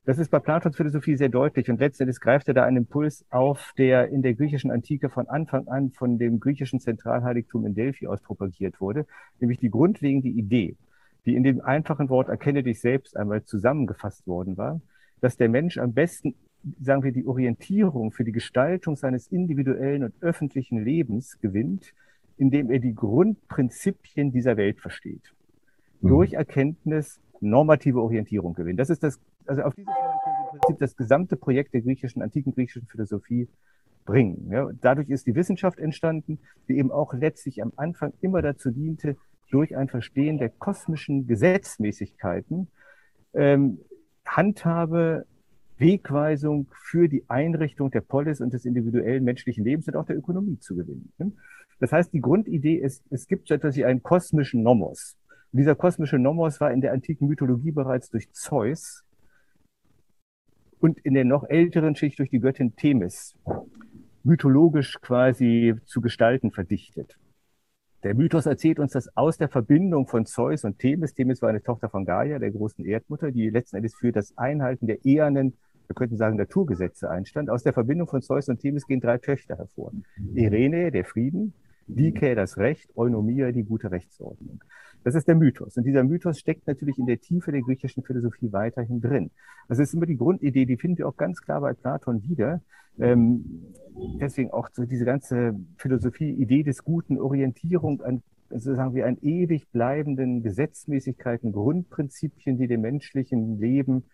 [0.08, 3.74] Das ist bei Platons Philosophie sehr deutlich und letztendlich greift er da einen Impuls auf,
[3.76, 8.22] der in der griechischen Antike von Anfang an von dem griechischen Zentralheiligtum in Delphi aus
[8.22, 9.04] propagiert wurde,
[9.38, 10.76] nämlich die grundlegende Idee,
[11.26, 14.80] die in dem einfachen Wort erkenne dich selbst einmal zusammengefasst worden war,
[15.20, 16.34] dass der Mensch am besten,
[16.80, 21.92] sagen wir, die Orientierung für die Gestaltung seines individuellen und öffentlichen Lebens gewinnt,
[22.38, 25.34] indem er die Grundprinzipien dieser Welt versteht.
[26.00, 26.08] Mhm.
[26.08, 28.80] Durch Erkenntnis normative Orientierung gewinnt.
[28.80, 31.82] Das ist das, also auf diese Weise können Sie im Prinzip das gesamte Projekt der
[31.82, 33.48] griechischen, antiken griechischen Philosophie
[34.04, 34.50] bringen.
[34.50, 39.16] Ja, dadurch ist die Wissenschaft entstanden, die eben auch letztlich am Anfang immer dazu diente,
[39.50, 42.68] durch ein Verstehen der kosmischen Gesetzmäßigkeiten
[43.34, 43.78] ähm,
[44.26, 45.26] Handhabe,
[45.78, 50.58] Wegweisung für die Einrichtung der Polis und des individuellen menschlichen Lebens und auch der Ökonomie
[50.58, 51.12] zu gewinnen.
[51.80, 55.16] Das heißt, die Grundidee ist, es gibt so etwas wie einen kosmischen Nomos.
[55.52, 59.04] Und dieser kosmische Nomos war in der antiken Mythologie bereits durch Zeus
[60.80, 63.34] und in der noch älteren Schicht durch die Göttin Themis
[64.24, 67.18] mythologisch quasi zu Gestalten verdichtet.
[68.04, 71.62] Der Mythos erzählt uns, dass aus der Verbindung von Zeus und Themis, Themis war eine
[71.62, 75.54] Tochter von Gaia, der großen Erdmutter, die letzten Endes für das Einhalten der ehernen,
[75.88, 77.50] wir könnten sagen, Naturgesetze einstand.
[77.50, 79.92] Aus der Verbindung von Zeus und Themis gehen drei Töchter hervor.
[80.34, 81.54] Irene, der Frieden,
[81.88, 84.62] Dike, das Recht, Eunomia, die gute Rechtsordnung.
[85.08, 85.74] Das ist der Mythos.
[85.78, 89.30] Und dieser Mythos steckt natürlich in der Tiefe der griechischen Philosophie weiterhin drin.
[89.66, 92.60] Das ist immer die Grundidee, die finden wir auch ganz klar bei Platon wieder.
[92.98, 93.72] Ähm,
[94.20, 99.16] deswegen auch so diese ganze Philosophie, Idee des Guten, Orientierung an also sagen wir, an
[99.22, 104.04] ewig bleibenden Gesetzmäßigkeiten, Grundprinzipien, die dem menschlichen Leben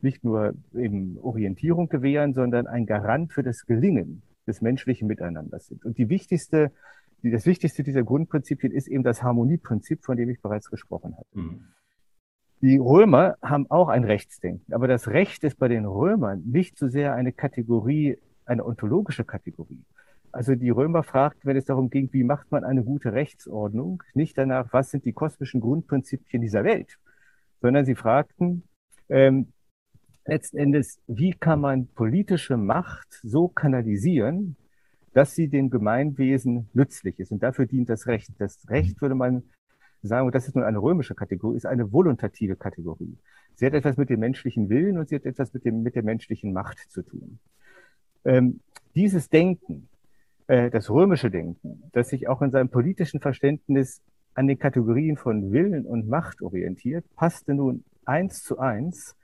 [0.00, 5.84] nicht nur eben Orientierung gewähren, sondern ein Garant für das Gelingen des menschlichen Miteinanders sind.
[5.84, 6.70] Und die wichtigste
[7.22, 11.26] das Wichtigste dieser Grundprinzipien ist eben das Harmonieprinzip, von dem ich bereits gesprochen habe.
[11.32, 11.64] Mhm.
[12.60, 16.88] Die Römer haben auch ein Rechtsdenken, aber das Recht ist bei den Römern nicht so
[16.88, 19.84] sehr eine Kategorie, eine ontologische Kategorie.
[20.32, 24.36] Also die Römer fragten, wenn es darum ging, wie macht man eine gute Rechtsordnung, nicht
[24.36, 26.98] danach, was sind die kosmischen Grundprinzipien dieser Welt,
[27.60, 28.64] sondern sie fragten
[29.08, 29.52] ähm,
[30.26, 34.56] letzten Endes, wie kann man politische Macht so kanalisieren,
[35.12, 37.32] dass sie dem Gemeinwesen nützlich ist.
[37.32, 38.30] Und dafür dient das Recht.
[38.38, 39.42] Das Recht würde man
[40.02, 43.16] sagen, und das ist nur eine römische Kategorie, ist eine volontative Kategorie.
[43.54, 46.04] Sie hat etwas mit dem menschlichen Willen und sie hat etwas mit, dem, mit der
[46.04, 47.38] menschlichen Macht zu tun.
[48.24, 48.60] Ähm,
[48.94, 49.88] dieses Denken,
[50.46, 54.02] äh, das römische Denken, das sich auch in seinem politischen Verständnis
[54.34, 59.16] an den Kategorien von Willen und Macht orientiert, passte nun eins zu eins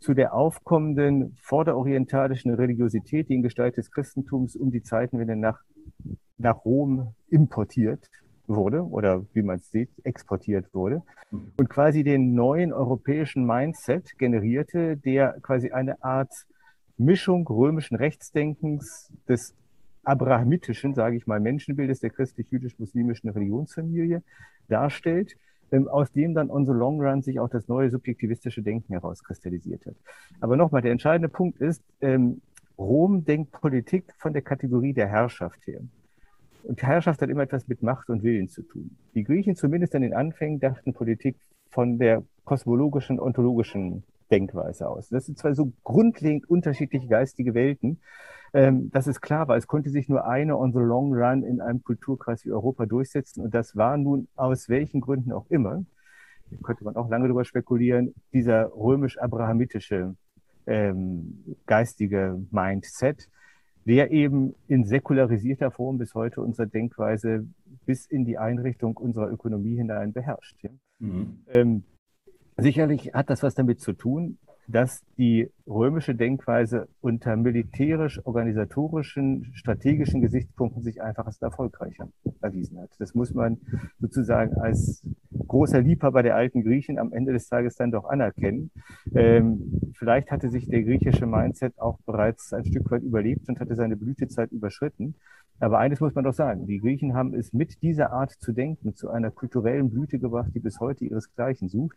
[0.00, 5.60] zu der aufkommenden vorderorientalischen Religiosität, die in Gestalt des Christentums um die Zeitenwende nach,
[6.38, 8.08] nach Rom importiert
[8.46, 14.96] wurde oder wie man es sieht, exportiert wurde und quasi den neuen europäischen Mindset generierte,
[14.96, 16.32] der quasi eine Art
[16.96, 19.54] Mischung römischen Rechtsdenkens des
[20.04, 24.22] abrahamitischen, sage ich mal, Menschenbildes der christlich-jüdisch-muslimischen Religionsfamilie
[24.68, 25.36] darstellt
[25.90, 29.94] aus dem dann on the long run sich auch das neue subjektivistische Denken herauskristallisiert hat.
[30.40, 32.40] Aber nochmal, der entscheidende Punkt ist, ähm,
[32.78, 35.80] Rom denkt Politik von der Kategorie der Herrschaft her.
[36.64, 38.96] Und Herrschaft hat immer etwas mit Macht und Willen zu tun.
[39.14, 41.36] Die Griechen zumindest an den Anfängen dachten Politik
[41.70, 45.08] von der kosmologischen, ontologischen Denkweise aus.
[45.08, 48.00] Das sind zwei so grundlegend unterschiedliche geistige Welten,
[48.52, 51.60] ähm, dass es klar war, es konnte sich nur eine on the long run in
[51.60, 53.42] einem Kulturkreis wie Europa durchsetzen.
[53.42, 55.84] Und das war nun aus welchen Gründen auch immer,
[56.50, 60.14] da könnte man auch lange darüber spekulieren, dieser römisch-abrahamitische
[60.66, 63.28] ähm, geistige Mindset,
[63.84, 67.46] der eben in säkularisierter Form bis heute unsere Denkweise
[67.84, 70.56] bis in die Einrichtung unserer Ökonomie hinein beherrscht.
[70.98, 71.40] Mhm.
[71.54, 71.84] Ähm,
[72.56, 74.38] sicherlich hat das was damit zu tun,
[74.68, 82.08] dass die römische Denkweise unter militärisch-organisatorischen, strategischen Gesichtspunkten sich einfach als erfolgreicher
[82.40, 82.90] erwiesen hat.
[82.98, 83.58] Das muss man
[84.00, 85.06] sozusagen als
[85.46, 88.70] großer Liebhaber der alten Griechen am Ende des Tages dann doch anerkennen.
[89.14, 93.74] Ähm, vielleicht hatte sich der griechische Mindset auch bereits ein Stück weit überlebt und hatte
[93.74, 95.14] seine Blütezeit überschritten.
[95.58, 98.94] Aber eines muss man doch sagen, die Griechen haben es mit dieser Art zu denken
[98.94, 101.96] zu einer kulturellen Blüte gebracht, die bis heute ihresgleichen sucht.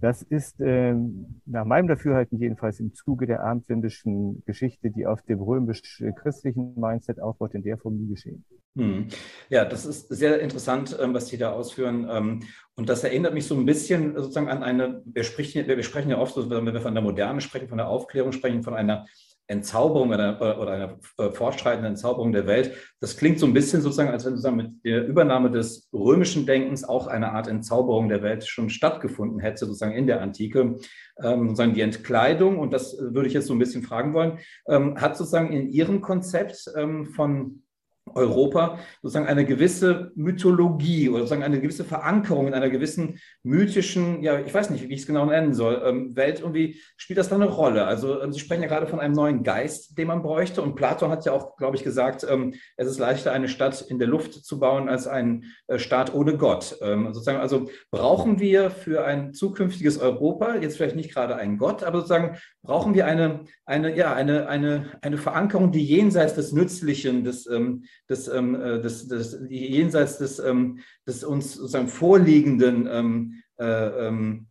[0.00, 5.40] Das ist ähm, nach meinem Dafürhalten jedenfalls im Zuge der abendländischen Geschichte, die auf dem
[5.40, 8.44] römisch-christlichen Mindset aufbaut, in der Form nie geschehen.
[8.74, 9.06] Hm.
[9.48, 12.06] Ja, das ist sehr interessant, ähm, was Sie da ausführen.
[12.78, 16.18] Und das erinnert mich so ein bisschen sozusagen an eine, wir sprechen, wir sprechen ja
[16.18, 19.06] oft, wenn wir von der Moderne sprechen, von der Aufklärung sprechen, von einer
[19.48, 22.72] Entzauberung oder, oder einer äh, fortschreitenden Entzauberung der Welt.
[23.00, 26.84] Das klingt so ein bisschen sozusagen, als wenn sozusagen mit der Übernahme des römischen Denkens
[26.84, 30.76] auch eine Art Entzauberung der Welt schon stattgefunden hätte, sozusagen in der Antike.
[31.22, 35.00] Ähm, sozusagen die Entkleidung, und das würde ich jetzt so ein bisschen fragen wollen, ähm,
[35.00, 37.62] hat sozusagen in Ihrem Konzept ähm, von
[38.16, 44.40] Europa sozusagen eine gewisse Mythologie oder sozusagen eine gewisse Verankerung in einer gewissen mythischen, ja,
[44.40, 47.36] ich weiß nicht, wie ich es genau nennen soll, ähm, Welt irgendwie spielt das da
[47.36, 47.86] eine Rolle.
[47.86, 51.10] Also ähm, Sie sprechen ja gerade von einem neuen Geist, den man bräuchte und Platon
[51.10, 54.32] hat ja auch, glaube ich, gesagt, ähm, es ist leichter, eine Stadt in der Luft
[54.32, 56.78] zu bauen als ein äh, Staat ohne Gott.
[56.80, 61.82] Ähm, sozusagen, also brauchen wir für ein zukünftiges Europa, jetzt vielleicht nicht gerade einen Gott,
[61.84, 67.24] aber sozusagen brauchen wir eine, eine, ja, eine, eine, eine Verankerung, die jenseits des Nützlichen,
[67.24, 73.42] des, ähm, des, ähm, äh, des, des, jenseits des, ähm, des uns sozusagen vorliegenden, ähm,
[73.58, 74.46] äh, ähm,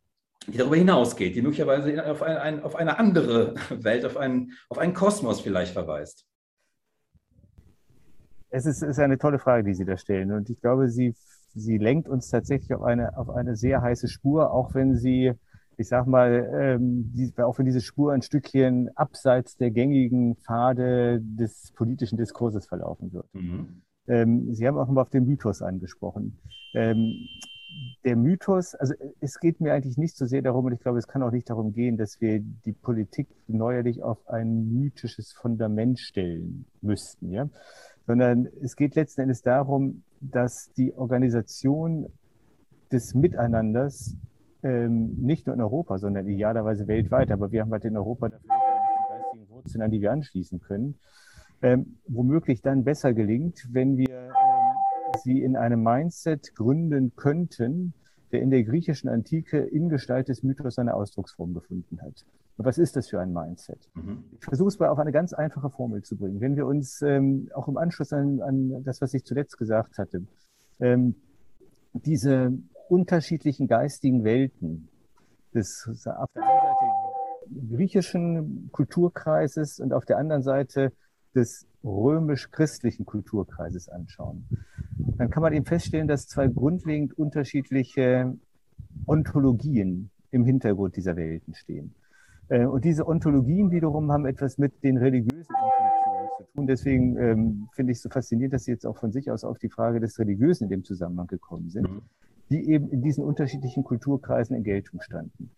[0.47, 4.77] die darüber hinausgeht, die möglicherweise auf, ein, ein, auf eine andere Welt, auf einen, auf
[4.77, 6.25] einen Kosmos vielleicht verweist.
[8.49, 10.31] Es ist, ist eine tolle Frage, die Sie da stellen.
[10.31, 11.13] Und ich glaube, sie,
[11.55, 15.33] sie lenkt uns tatsächlich auf eine, auf eine sehr heiße Spur, auch wenn sie
[15.77, 21.21] ich sag mal, ähm, die, auch wenn diese Spur ein Stückchen abseits der gängigen Pfade
[21.21, 23.33] des politischen Diskurses verlaufen wird.
[23.33, 23.81] Mhm.
[24.07, 26.37] Ähm, Sie haben auch mal auf den Mythos angesprochen.
[26.73, 27.27] Ähm,
[28.03, 31.07] der Mythos, also es geht mir eigentlich nicht so sehr darum, und ich glaube, es
[31.07, 36.65] kann auch nicht darum gehen, dass wir die Politik neuerlich auf ein mythisches Fundament stellen
[36.81, 37.49] müssten, ja,
[38.07, 42.07] sondern es geht letzten Endes darum, dass die Organisation
[42.91, 44.15] des Miteinanders
[44.65, 47.31] ähm, nicht nur in Europa, sondern idealerweise weltweit.
[47.31, 50.95] Aber wir haben halt in Europa dafür die geistigen Wurzeln, an die wir anschließen können.
[51.61, 57.93] Ähm, womöglich dann besser gelingt, wenn wir ähm, sie in einem Mindset gründen könnten,
[58.31, 62.25] der in der griechischen Antike in Gestalt des Mythos seine Ausdrucksform gefunden hat.
[62.57, 63.89] Und was ist das für ein Mindset?
[63.93, 64.23] Mhm.
[64.39, 66.41] Ich versuche es mal auf eine ganz einfache Formel zu bringen.
[66.41, 70.25] Wenn wir uns ähm, auch im Anschluss an, an, das, was ich zuletzt gesagt hatte,
[70.79, 71.15] ähm,
[71.93, 72.51] diese
[72.89, 74.89] unterschiedlichen geistigen Welten
[75.53, 77.05] des auf der einen Seite
[77.69, 80.91] griechischen Kulturkreises und auf der anderen Seite
[81.35, 84.47] des römisch-christlichen Kulturkreises anschauen,
[85.17, 88.35] dann kann man eben feststellen, dass zwei grundlegend unterschiedliche
[89.05, 91.93] Ontologien im Hintergrund dieser Welten stehen.
[92.47, 96.67] Äh, und diese Ontologien wiederum haben etwas mit den religiösen Intuitionen zu tun.
[96.67, 99.59] Deswegen ähm, finde ich es so faszinierend, dass Sie jetzt auch von sich aus auf
[99.59, 101.89] die Frage des Religiösen in dem Zusammenhang gekommen sind.
[101.89, 102.01] Mhm
[102.49, 105.51] die eben in diesen unterschiedlichen Kulturkreisen in Geltung standen.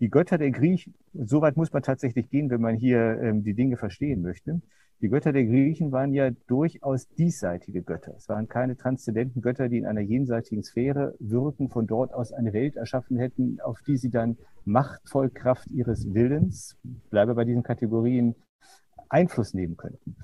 [0.00, 3.54] Die Götter der Griechen, so weit muss man tatsächlich gehen, wenn man hier ähm, die
[3.54, 4.60] Dinge verstehen möchte.
[5.00, 8.14] Die Götter der Griechen waren ja durchaus diesseitige Götter.
[8.16, 12.52] Es waren keine transzendenten Götter, die in einer jenseitigen Sphäre wirken, von dort aus eine
[12.52, 16.76] Welt erschaffen hätten, auf die sie dann machtvoll Kraft ihres Willens,
[17.10, 18.34] bleibe bei diesen Kategorien,
[19.08, 20.16] Einfluss nehmen könnten.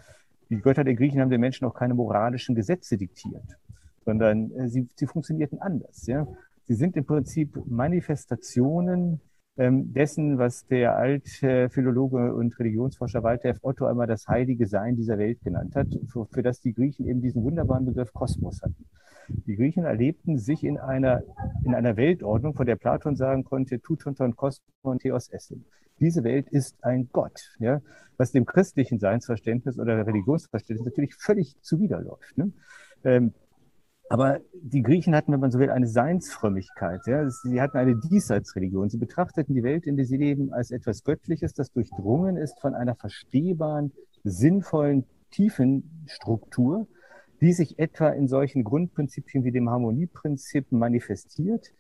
[0.51, 3.57] Die Götter der Griechen haben den Menschen auch keine moralischen Gesetze diktiert
[4.05, 6.07] sondern äh, sie, sie funktionierten anders.
[6.07, 6.27] Ja?
[6.65, 9.21] Sie sind im Prinzip Manifestationen
[9.57, 13.59] ähm, dessen, was der Altphilologe und Religionsforscher Walter F.
[13.63, 17.21] Otto einmal das heilige Sein dieser Welt genannt hat, für, für das die Griechen eben
[17.21, 18.87] diesen wunderbaren Begriff Kosmos hatten.
[19.29, 21.23] Die Griechen erlebten sich in einer,
[21.65, 25.65] in einer Weltordnung, von der Platon sagen konnte, Tutonton Kosmon Theos Essin.
[26.01, 27.81] Diese Welt ist ein Gott, ja,
[28.17, 32.37] was dem christlichen Seinsverständnis oder Religionsverständnis natürlich völlig zuwiderläuft.
[32.37, 32.53] Ne?
[33.05, 33.35] Ähm,
[34.09, 37.01] aber die Griechen hatten, wenn man so will, eine Seinsfrömmigkeit.
[37.07, 37.29] Ja?
[37.29, 38.91] Sie hatten eine Diesseitsreligion.
[38.91, 42.75] Sie betrachteten die Welt, in der sie leben, als etwas Göttliches, das durchdrungen ist von
[42.75, 46.87] einer verstehbaren, sinnvollen, tiefen Struktur,
[47.41, 51.73] die sich etwa in solchen Grundprinzipien wie dem Harmonieprinzip manifestiert,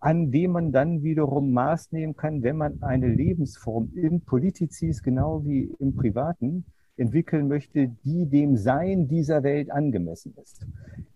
[0.00, 5.44] an dem man dann wiederum Maß nehmen kann, wenn man eine Lebensform im Politicis genau
[5.44, 6.64] wie im Privaten
[6.96, 10.66] entwickeln möchte, die dem Sein dieser Welt angemessen ist.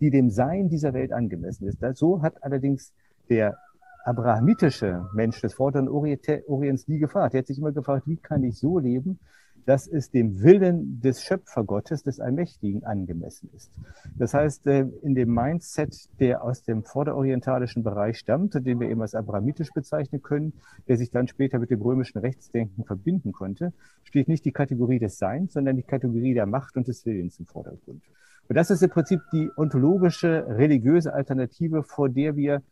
[0.01, 1.79] Die dem Sein dieser Welt angemessen ist.
[1.97, 2.93] So hat allerdings
[3.29, 3.57] der
[4.05, 7.35] abrahamitische Mensch des Vorderen Orients nie gefragt.
[7.35, 9.19] Er hat sich immer gefragt, wie kann ich so leben,
[9.67, 13.73] dass es dem Willen des Schöpfergottes, des Allmächtigen angemessen ist.
[14.17, 19.03] Das heißt, äh, in dem Mindset, der aus dem vorderorientalischen Bereich stammt, den wir eben
[19.03, 20.55] als abrahamitisch bezeichnen können,
[20.89, 23.73] der sich dann später mit dem römischen Rechtsdenken verbinden konnte,
[24.05, 27.47] steht nicht die Kategorie des Seins, sondern die Kategorie der Macht und des Willens im
[27.47, 28.03] Vordergrund.
[28.49, 32.63] Und das ist im Prinzip die ontologische, religiöse Alternative, vor der wir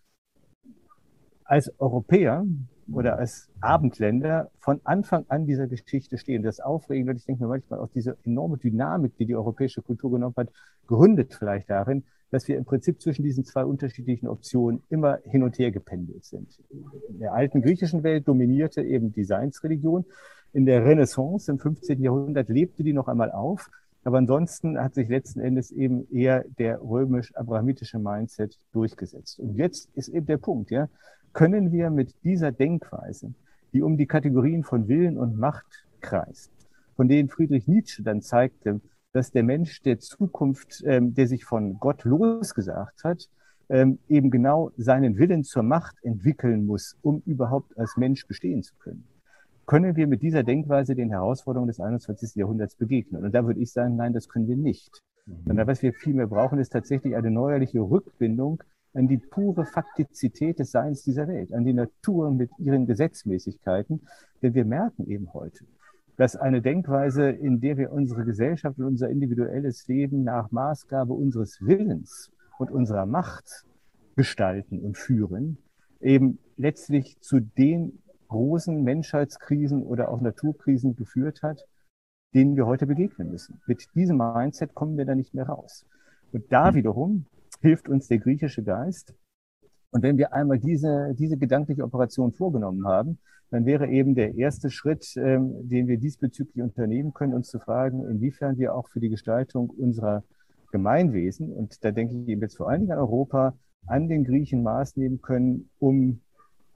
[1.45, 2.45] als Europäer
[2.93, 6.43] oder als Abendländer von Anfang an dieser Geschichte stehen.
[6.43, 10.13] Das Aufregende, und ich denke mir manchmal auch diese enorme Dynamik, die die europäische Kultur
[10.13, 10.51] genommen hat,
[10.87, 15.59] gründet vielleicht darin, dass wir im Prinzip zwischen diesen zwei unterschiedlichen Optionen immer hin und
[15.59, 16.61] her gependelt sind.
[17.09, 20.05] In der alten griechischen Welt dominierte eben die Seinsreligion.
[20.53, 22.03] In der Renaissance im 15.
[22.03, 23.71] Jahrhundert lebte die noch einmal auf.
[24.05, 29.41] Aber ansonsten hat sich letzten Endes eben eher der römisch-abrahamitische Mindset durchgesetzt.
[29.41, 30.89] Und jetzt ist eben der Punkt, ja,
[31.35, 33.35] können wir mit dieser Denkweise,
[33.73, 36.51] die um die Kategorien von Willen und Macht kreist,
[36.97, 38.81] von denen Friedrich Nietzsche dann zeigte,
[39.13, 43.29] dass der Mensch der Zukunft, ähm, der sich von Gott losgesagt hat,
[43.69, 48.75] ähm, eben genau seinen Willen zur Macht entwickeln muss, um überhaupt als Mensch bestehen zu
[48.77, 49.05] können
[49.67, 52.35] können wir mit dieser Denkweise den Herausforderungen des 21.
[52.35, 53.25] Jahrhunderts begegnen?
[53.25, 55.03] Und da würde ich sagen, nein, das können wir nicht.
[55.27, 55.43] Mhm.
[55.47, 58.63] Sondern was wir vielmehr brauchen, ist tatsächlich eine neuerliche Rückbindung
[58.95, 64.07] an die pure Faktizität des Seins dieser Welt, an die Natur mit ihren Gesetzmäßigkeiten.
[64.43, 65.65] Denn wir merken eben heute,
[66.17, 71.59] dass eine Denkweise, in der wir unsere Gesellschaft und unser individuelles Leben nach Maßgabe unseres
[71.61, 73.65] Willens und unserer Macht
[74.17, 75.59] gestalten und führen,
[76.01, 81.67] eben letztlich zu den großen Menschheitskrisen oder auch Naturkrisen geführt hat,
[82.33, 83.61] denen wir heute begegnen müssen.
[83.67, 85.85] Mit diesem Mindset kommen wir da nicht mehr raus.
[86.33, 86.75] Und da hm.
[86.75, 87.27] wiederum
[87.65, 89.15] hilft uns der griechische Geist.
[89.91, 93.19] Und wenn wir einmal diese, diese gedankliche Operation vorgenommen haben,
[93.51, 98.05] dann wäre eben der erste Schritt, ähm, den wir diesbezüglich unternehmen können, uns zu fragen,
[98.07, 100.25] inwiefern wir auch für die Gestaltung unserer
[100.73, 103.55] Gemeinwesen, und da denke ich eben jetzt vor allen Dingen an Europa,
[103.87, 106.21] an den Griechen Maß nehmen können, um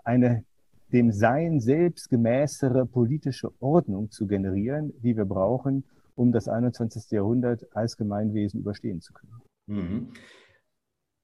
[0.04, 0.44] eine
[0.92, 7.10] dem Sein selbst gemäßere politische Ordnung zu generieren, die wir brauchen, um das 21.
[7.10, 9.42] Jahrhundert als Gemeinwesen überstehen zu können.
[9.66, 10.08] Mhm.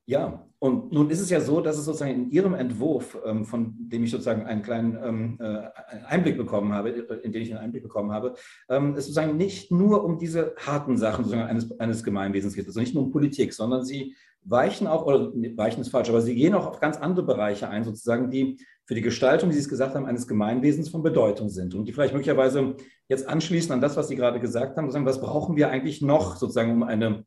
[0.07, 3.75] Ja, und nun ist es ja so, dass es sozusagen in Ihrem Entwurf, ähm, von
[3.79, 5.69] dem ich sozusagen einen kleinen ähm, äh,
[6.07, 8.35] Einblick bekommen habe, in den ich einen Einblick bekommen habe,
[8.69, 12.81] ähm, es sozusagen nicht nur um diese harten Sachen sozusagen eines, eines Gemeinwesens geht, also
[12.81, 14.15] nicht nur um Politik, sondern Sie
[14.45, 17.85] weichen auch, oder weichen ist falsch, aber Sie gehen auch auf ganz andere Bereiche ein,
[17.85, 21.75] sozusagen, die für die Gestaltung, wie Sie es gesagt haben, eines Gemeinwesens von Bedeutung sind
[21.75, 22.77] und die vielleicht möglicherweise
[23.09, 26.37] jetzt anschließen an das, was Sie gerade gesagt haben, sagen, was brauchen wir eigentlich noch
[26.37, 27.25] sozusagen, um eine,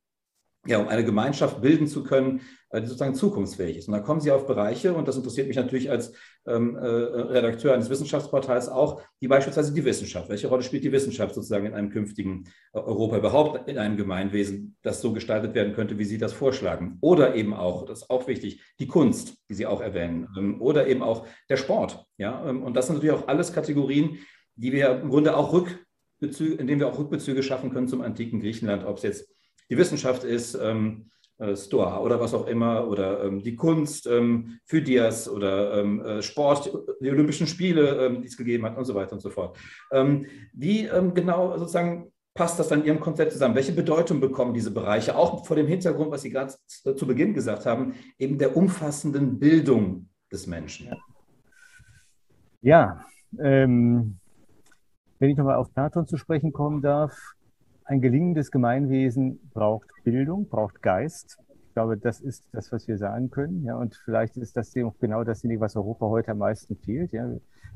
[0.67, 3.87] ja, um eine Gemeinschaft bilden zu können, äh, die sozusagen zukunftsfähig ist.
[3.87, 6.13] Und da kommen Sie auf Bereiche, und das interessiert mich natürlich als
[6.45, 10.29] ähm, äh, Redakteur eines Wissenschaftsportals auch, die beispielsweise die Wissenschaft.
[10.29, 14.75] Welche Rolle spielt die Wissenschaft sozusagen in einem künftigen äh, Europa überhaupt, in einem Gemeinwesen,
[14.81, 16.97] das so gestaltet werden könnte, wie Sie das vorschlagen?
[16.99, 20.87] Oder eben auch, das ist auch wichtig, die Kunst, die Sie auch erwähnen, ähm, oder
[20.87, 22.05] eben auch der Sport.
[22.17, 22.47] Ja?
[22.49, 24.19] Ähm, und das sind natürlich auch alles Kategorien,
[24.55, 28.41] die wir im Grunde auch Rückbezüge, in denen wir auch Rückbezüge schaffen können zum antiken
[28.41, 29.36] Griechenland, ob es jetzt
[29.69, 34.59] die Wissenschaft ist, ähm, äh, Stoa oder was auch immer oder ähm, die Kunst, ähm,
[34.65, 38.95] Phidias oder ähm, äh, Sport, die Olympischen Spiele, ähm, die es gegeben hat und so
[38.95, 39.55] weiter und so fort.
[39.91, 43.53] Ähm, wie ähm, genau sozusagen passt das dann in Ihrem Konzept zusammen?
[43.53, 47.67] Welche Bedeutung bekommen diese Bereiche, auch vor dem Hintergrund, was Sie gerade zu Beginn gesagt
[47.67, 50.95] haben, eben der umfassenden Bildung des Menschen?
[52.61, 54.19] Ja, wenn
[55.19, 57.35] ich nochmal auf Platon zu sprechen kommen darf,
[57.87, 61.37] ein gelingendes Gemeinwesen braucht Bildung, braucht Geist.
[61.67, 63.63] Ich glaube, das ist das, was wir sagen können.
[63.63, 67.13] Ja, und vielleicht ist das genau dasjenige, was Europa heute am meisten fehlt.
[67.13, 67.29] Ja.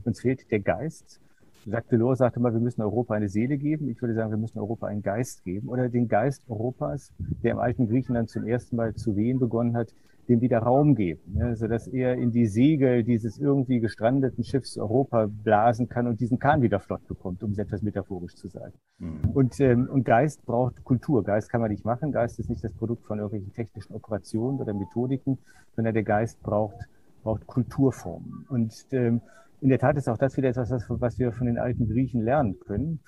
[0.03, 1.21] Uns fehlt der Geist.
[1.65, 3.87] Jacques Delors sagte mal, wir müssen Europa eine Seele geben.
[3.89, 7.59] Ich würde sagen, wir müssen Europa einen Geist geben oder den Geist Europas, der im
[7.59, 9.93] alten Griechenland zum ersten Mal zu wehen begonnen hat,
[10.27, 11.55] dem wieder Raum geben, ne?
[11.55, 16.61] sodass er in die Segel dieses irgendwie gestrandeten Schiffs Europa blasen kann und diesen Kahn
[16.61, 18.73] wieder flott bekommt, um es etwas metaphorisch zu sagen.
[18.99, 19.31] Mhm.
[19.33, 21.23] Und, ähm, und Geist braucht Kultur.
[21.23, 22.11] Geist kann man nicht machen.
[22.11, 25.37] Geist ist nicht das Produkt von irgendwelchen technischen Operationen oder Methodiken,
[25.75, 26.77] sondern der Geist braucht,
[27.23, 28.45] braucht Kulturformen.
[28.49, 29.21] Und ähm,
[29.61, 32.59] in der Tat ist auch das wieder etwas, was wir von den alten Griechen lernen
[32.59, 32.99] können.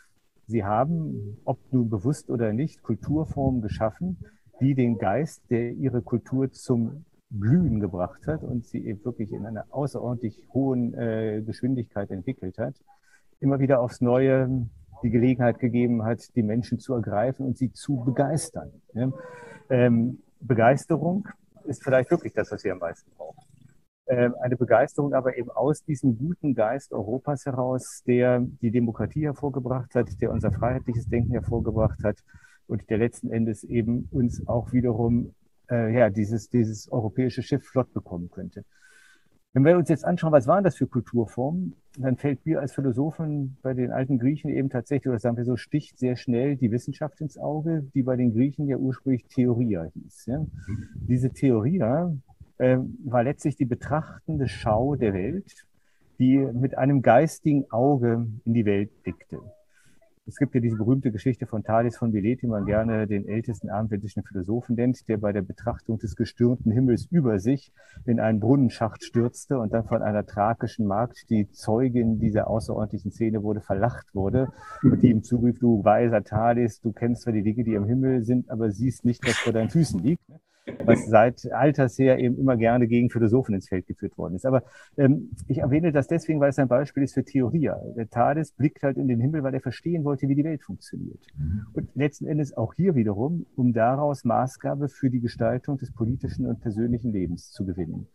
[0.46, 4.18] Sie haben, ob nun bewusst oder nicht, Kulturformen geschaffen,
[4.60, 9.46] die den Geist, der ihre Kultur zum Blühen gebracht hat und sie eben wirklich in
[9.46, 12.76] einer außerordentlich hohen äh, Geschwindigkeit entwickelt hat,
[13.40, 14.68] immer wieder aufs Neue
[15.04, 18.72] die Gelegenheit gegeben hat, die Menschen zu ergreifen und sie zu begeistern.
[18.94, 19.12] Ja?
[19.70, 21.28] Ähm, Begeisterung
[21.66, 23.42] ist vielleicht wirklich das, was wir am meisten brauchen.
[24.08, 29.96] Ähm, eine Begeisterung aber eben aus diesem guten Geist Europas heraus, der die Demokratie hervorgebracht
[29.96, 32.18] hat, der unser freiheitliches Denken hervorgebracht hat
[32.68, 35.34] und der letzten Endes eben uns auch wiederum
[35.70, 38.64] äh, ja, dieses, dieses europäische Schiff flott bekommen könnte.
[39.54, 43.58] Wenn wir uns jetzt anschauen, was waren das für Kulturformen, dann fällt mir als Philosophen
[43.62, 47.22] bei den alten Griechen eben tatsächlich, oder sagen wir so, sticht sehr schnell die Wissenschaft
[47.22, 50.26] ins Auge, die bei den Griechen ja ursprünglich Theoria hieß.
[50.26, 50.40] Ja?
[50.40, 50.88] Mhm.
[50.96, 52.16] Diese Theoria
[52.58, 55.68] äh, war letztlich die betrachtende Schau der Welt,
[56.18, 59.40] die mit einem geistigen Auge in die Welt blickte.
[60.26, 63.70] Es gibt ja diese berühmte Geschichte von Thales von Milet, die man gerne den ältesten
[63.70, 67.74] abendländischen Philosophen nennt, der bei der Betrachtung des gestürmten Himmels über sich
[68.06, 73.44] in einen Brunnenschacht stürzte und dann von einer thrakischen Magd, die Zeugin dieser außerordentlichen Szene
[73.44, 74.48] wurde, verlacht wurde
[74.82, 78.24] und die ihm zurief, du weiser Thales, du kennst zwar die Dinge, die am Himmel
[78.24, 80.24] sind, aber siehst nicht, was vor deinen Füßen liegt
[80.86, 84.46] was seit alters her eben immer gerne gegen Philosophen ins Feld geführt worden ist.
[84.46, 84.64] Aber
[84.98, 87.80] ähm, ich erwähne das deswegen, weil es ein Beispiel ist für Theoria.
[87.98, 91.26] Der Thales blickt halt in den Himmel, weil er verstehen wollte, wie die Welt funktioniert.
[91.38, 91.66] Mhm.
[91.74, 96.62] Und letzten Endes auch hier wiederum, um daraus Maßgabe für die Gestaltung des politischen und
[96.62, 98.08] persönlichen Lebens zu gewinnen.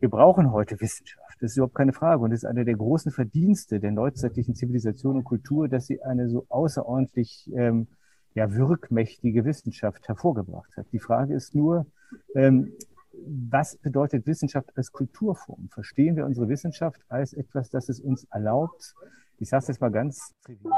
[0.00, 2.22] Wir brauchen heute Wissenschaft, das ist überhaupt keine Frage.
[2.22, 6.28] Und das ist einer der großen Verdienste der neuzeitlichen Zivilisation und Kultur, dass sie eine
[6.28, 7.88] so außerordentlich ähm,
[8.34, 10.86] ja, wirkmächtige Wissenschaft hervorgebracht hat.
[10.92, 11.86] Die Frage ist nur,
[12.34, 12.72] ähm,
[13.12, 15.68] was bedeutet Wissenschaft als Kulturform?
[15.70, 18.94] Verstehen wir unsere Wissenschaft als etwas, das es uns erlaubt,
[19.38, 20.72] ich sage es jetzt mal ganz trivial,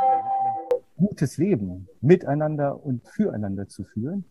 [0.97, 4.25] gutes Leben miteinander und füreinander zu führen?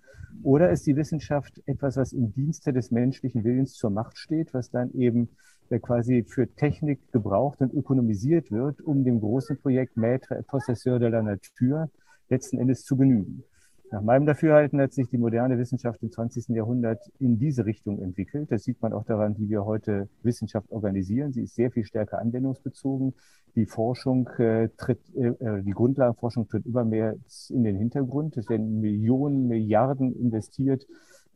[0.44, 4.70] Oder ist die Wissenschaft etwas, was im Dienste des menschlichen Willens zur Macht steht, was
[4.70, 5.30] dann eben
[5.70, 11.00] äh, quasi für Technik gebraucht und ökonomisiert wird, um dem großen Projekt Maître et Possesseur
[11.00, 11.90] de la Nature
[12.30, 13.44] letzten Endes zu genügen.
[13.92, 16.50] Nach meinem Dafürhalten hat sich die moderne Wissenschaft im 20.
[16.50, 18.52] Jahrhundert in diese Richtung entwickelt.
[18.52, 21.32] Das sieht man auch daran, wie wir heute Wissenschaft organisieren.
[21.32, 23.14] Sie ist sehr viel stärker anwendungsbezogen.
[23.56, 27.16] Die Forschung äh, tritt, äh, äh die Grundlagenforschung tritt immer mehr
[27.50, 28.36] in den Hintergrund.
[28.38, 30.86] Es werden Millionen, Milliarden investiert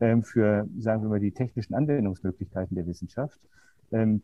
[0.00, 3.38] ähm, für, sagen wir mal, die technischen Anwendungsmöglichkeiten der Wissenschaft.
[3.92, 4.22] Ähm,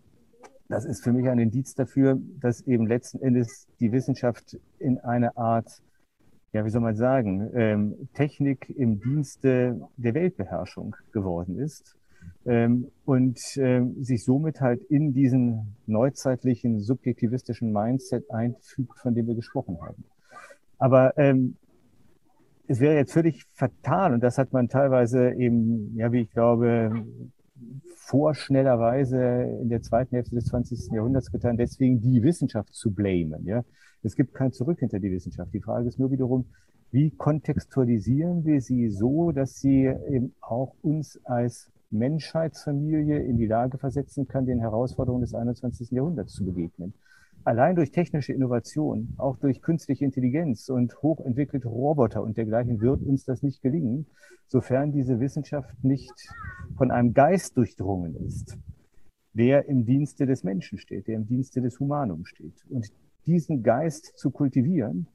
[0.69, 5.37] das ist für mich ein Indiz dafür, dass eben letzten Endes die Wissenschaft in eine
[5.37, 5.81] Art
[6.57, 11.99] ja, wie soll man sagen, ähm, Technik im Dienste der Weltbeherrschung geworden ist
[12.47, 19.35] ähm, und ähm, sich somit halt in diesen neuzeitlichen subjektivistischen Mindset einfügt, von dem wir
[19.35, 20.05] gesprochen haben.
[20.79, 21.57] Aber ähm,
[22.69, 27.05] es wäre jetzt völlig fatal, und das hat man teilweise eben, ja, wie ich glaube,
[27.97, 30.93] vorschnellerweise in der zweiten Hälfte des 20.
[30.93, 33.45] Jahrhunderts getan, deswegen die Wissenschaft zu blamen.
[33.45, 33.65] Ja?
[34.03, 35.53] Es gibt kein Zurück hinter die Wissenschaft.
[35.53, 36.47] Die Frage ist nur wiederum,
[36.93, 43.79] wie kontextualisieren wir sie so, dass sie eben auch uns als Menschheitsfamilie in die Lage
[43.79, 45.91] versetzen kann, den Herausforderungen des 21.
[45.91, 46.95] Jahrhunderts zu begegnen.
[47.47, 53.25] Allein durch technische Innovation, auch durch künstliche Intelligenz und hochentwickelte Roboter und dergleichen wird uns
[53.25, 54.07] das nicht gelingen,
[54.49, 56.13] sofern diese Wissenschaft nicht
[56.77, 58.59] von einem Geist durchdrungen ist,
[59.33, 62.67] der im Dienste des Menschen steht, der im Dienste des Humanum steht.
[62.69, 62.89] Und
[63.27, 65.07] diesen Geist zu kultivieren,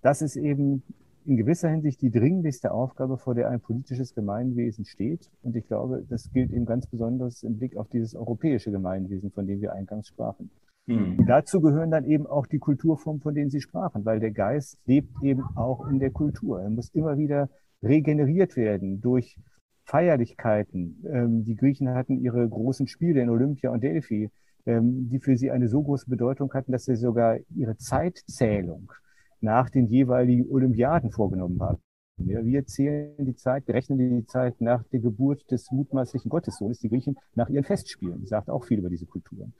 [0.00, 0.82] das ist eben
[1.26, 5.30] in gewisser Hinsicht die dringlichste Aufgabe, vor der ein politisches Gemeinwesen steht.
[5.42, 9.46] Und ich glaube, das gilt eben ganz besonders im Blick auf dieses europäische Gemeinwesen, von
[9.46, 10.50] dem wir eingangs sprachen.
[10.86, 11.24] Hm.
[11.26, 15.10] Dazu gehören dann eben auch die Kulturformen, von denen Sie sprachen, weil der Geist lebt
[15.22, 16.60] eben auch in der Kultur.
[16.60, 17.48] Er muss immer wieder
[17.82, 19.38] regeneriert werden durch
[19.84, 21.02] Feierlichkeiten.
[21.06, 24.30] Ähm, die Griechen hatten ihre großen Spiele in Olympia und Delphi,
[24.66, 28.92] ähm, die für sie eine so große Bedeutung hatten, dass sie sogar ihre Zeitzählung
[29.40, 31.78] nach den jeweiligen Olympiaden vorgenommen haben.
[32.18, 36.88] Ja, wir zählen die Zeit, berechnen die Zeit nach der Geburt des mutmaßlichen Gottessohnes, die
[36.88, 38.24] Griechen nach ihren Festspielen.
[38.26, 39.52] Sagt auch viel über diese Kulturen.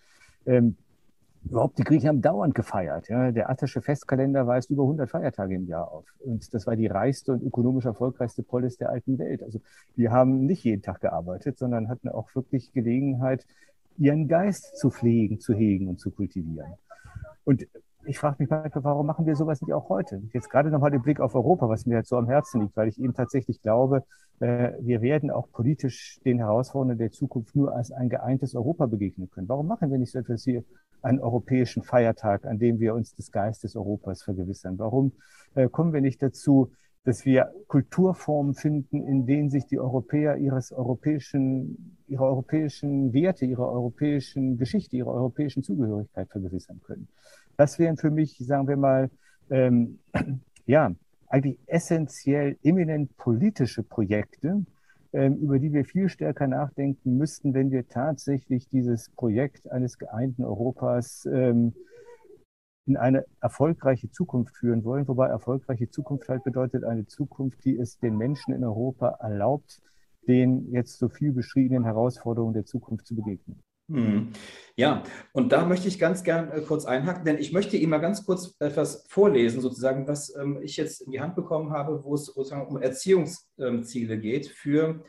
[0.46, 0.76] Ähm,
[1.44, 3.08] überhaupt, die Griechen haben dauernd gefeiert.
[3.08, 3.30] Ja.
[3.30, 6.06] Der attische Festkalender weist über 100 Feiertage im Jahr auf.
[6.18, 9.42] Und das war die reichste und ökonomisch erfolgreichste Polis der alten Welt.
[9.42, 9.60] Also
[9.94, 13.46] wir haben nicht jeden Tag gearbeitet, sondern hatten auch wirklich Gelegenheit,
[13.96, 16.74] ihren Geist zu pflegen, zu hegen und zu kultivieren.
[17.44, 17.66] Und
[18.06, 20.22] ich frage mich manchmal, warum machen wir sowas nicht auch heute?
[20.32, 22.88] Jetzt gerade nochmal den Blick auf Europa, was mir jetzt so am Herzen liegt, weil
[22.88, 24.04] ich eben tatsächlich glaube,
[24.40, 29.30] äh, wir werden auch politisch den Herausforderungen der Zukunft nur als ein geeintes Europa begegnen
[29.30, 29.48] können.
[29.48, 30.62] Warum machen wir nicht so etwas wie
[31.02, 34.78] einen europäischen Feiertag, an dem wir uns des Geistes Europas vergewissern?
[34.78, 35.12] Warum
[35.54, 36.72] äh, kommen wir nicht dazu,
[37.04, 43.70] dass wir Kulturformen finden, in denen sich die Europäer ihres europäischen, ihrer europäischen Werte, ihrer
[43.70, 47.08] europäischen Geschichte, ihrer europäischen Zugehörigkeit vergewissern können?
[47.56, 49.10] Das wären für mich, sagen wir mal,
[49.50, 49.98] ähm,
[50.66, 50.94] ja,
[51.28, 54.64] eigentlich essentiell eminent politische Projekte,
[55.12, 60.44] ähm, über die wir viel stärker nachdenken müssten, wenn wir tatsächlich dieses Projekt eines geeinten
[60.44, 61.74] Europas ähm,
[62.86, 67.98] in eine erfolgreiche Zukunft führen wollen, wobei erfolgreiche Zukunft halt bedeutet eine Zukunft, die es
[67.98, 69.80] den Menschen in Europa erlaubt,
[70.28, 73.62] den jetzt so viel beschriebenen Herausforderungen der Zukunft zu begegnen.
[73.88, 74.32] Hm.
[74.76, 77.98] Ja, und da möchte ich ganz gern äh, kurz einhaken, denn ich möchte Ihnen mal
[77.98, 82.14] ganz kurz etwas vorlesen, sozusagen, was ähm, ich jetzt in die Hand bekommen habe, wo
[82.14, 85.04] es sozusagen um Erziehungsziele geht für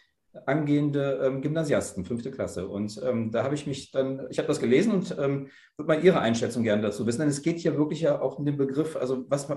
[0.45, 2.67] angehende ähm, Gymnasiasten, fünfte Klasse.
[2.67, 5.47] Und ähm, da habe ich mich dann, ich habe das gelesen und ähm,
[5.77, 8.45] würde mal Ihre Einschätzung gerne dazu wissen, denn es geht hier wirklich ja auch um
[8.45, 9.47] den Begriff, also was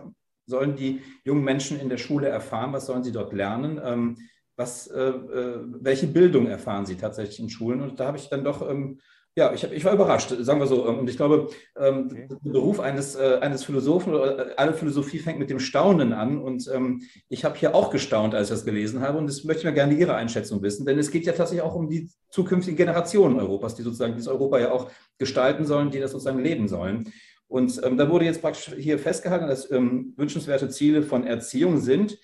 [0.46, 2.72] sollen die jungen Menschen in der Schule erfahren?
[2.72, 4.16] Was sollen sie dort lernen?
[4.58, 7.80] Ähm, was, äh, äh, welche Bildung erfahren sie tatsächlich in Schulen?
[7.80, 8.98] Und da habe ich dann doch ähm,
[9.38, 10.84] ja, ich, hab, ich war überrascht, sagen wir so.
[10.84, 12.26] Und ich glaube, ähm, okay.
[12.44, 16.38] der Beruf eines, äh, eines Philosophen oder äh, alle Philosophie fängt mit dem Staunen an.
[16.38, 19.16] Und ähm, ich habe hier auch gestaunt, als ich das gelesen habe.
[19.16, 20.84] Und das möchte ich mir gerne Ihre Einschätzung wissen.
[20.86, 24.58] Denn es geht ja tatsächlich auch um die zukünftigen Generationen Europas, die sozusagen dieses Europa
[24.58, 27.12] ja auch gestalten sollen, die das sozusagen leben sollen.
[27.46, 32.18] Und ähm, da wurde jetzt praktisch hier festgehalten, dass ähm, wünschenswerte Ziele von Erziehung sind,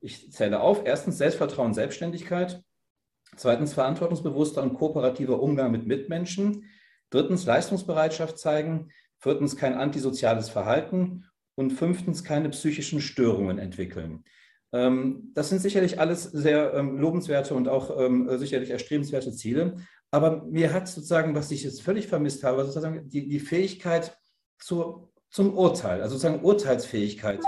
[0.00, 2.62] ich zähle auf, erstens Selbstvertrauen, Selbstständigkeit,
[3.36, 6.64] Zweitens verantwortungsbewusster und kooperativer Umgang mit Mitmenschen.
[7.10, 8.90] Drittens Leistungsbereitschaft zeigen.
[9.18, 11.24] Viertens kein antisoziales Verhalten.
[11.54, 14.24] Und fünftens keine psychischen Störungen entwickeln.
[14.72, 19.76] Ähm, das sind sicherlich alles sehr ähm, lobenswerte und auch ähm, sicherlich erstrebenswerte Ziele.
[20.12, 24.16] Aber mir hat sozusagen, was ich jetzt völlig vermisst habe, sozusagen die, die Fähigkeit
[24.60, 27.40] zur, zum Urteil, also sozusagen Urteilsfähigkeit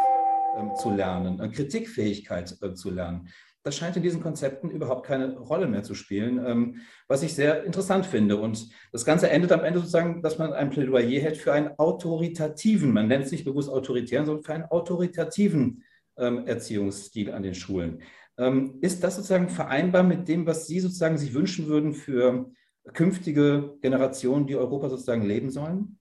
[0.81, 3.29] zu lernen, Kritikfähigkeit äh, zu lernen
[3.63, 7.65] das scheint in diesen Konzepten überhaupt keine Rolle mehr zu spielen, ähm, was ich sehr
[7.65, 8.37] interessant finde.
[8.37, 12.93] Und das Ganze endet am Ende sozusagen, dass man ein Plädoyer hält für einen autoritativen,
[12.93, 15.85] man nennt es nicht bewusst autoritären, sondern für einen autoritativen
[16.17, 18.01] ähm, Erziehungsstil an den Schulen.
[18.39, 22.51] Ähm, ist das sozusagen vereinbar mit dem, was Sie sozusagen sich wünschen würden für
[22.95, 26.00] künftige Generationen, die Europa sozusagen leben sollen?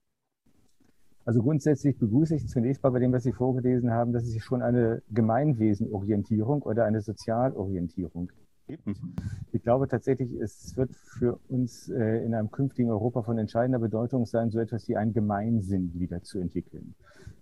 [1.30, 4.44] Also grundsätzlich begrüße ich zunächst mal bei dem, was Sie vorgelesen haben, dass es sich
[4.44, 8.32] schon eine Gemeinwesenorientierung oder eine Sozialorientierung
[8.68, 8.88] gibt.
[8.88, 9.14] Mhm.
[9.52, 14.26] Ich glaube tatsächlich, es wird für uns äh, in einem künftigen Europa von entscheidender Bedeutung
[14.26, 16.96] sein, so etwas wie einen Gemeinsinn wieder zu entwickeln.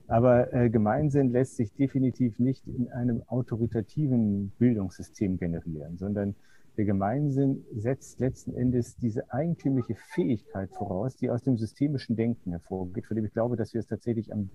[0.08, 6.36] Aber äh, Gemeinsinn lässt sich definitiv nicht in einem autoritativen Bildungssystem generieren, sondern
[6.78, 13.08] der Gemeinsinn setzt letzten Endes diese eigentümliche Fähigkeit voraus, die aus dem systemischen Denken hervorgeht,
[13.08, 14.52] von dem ich glaube, dass wir es tatsächlich am,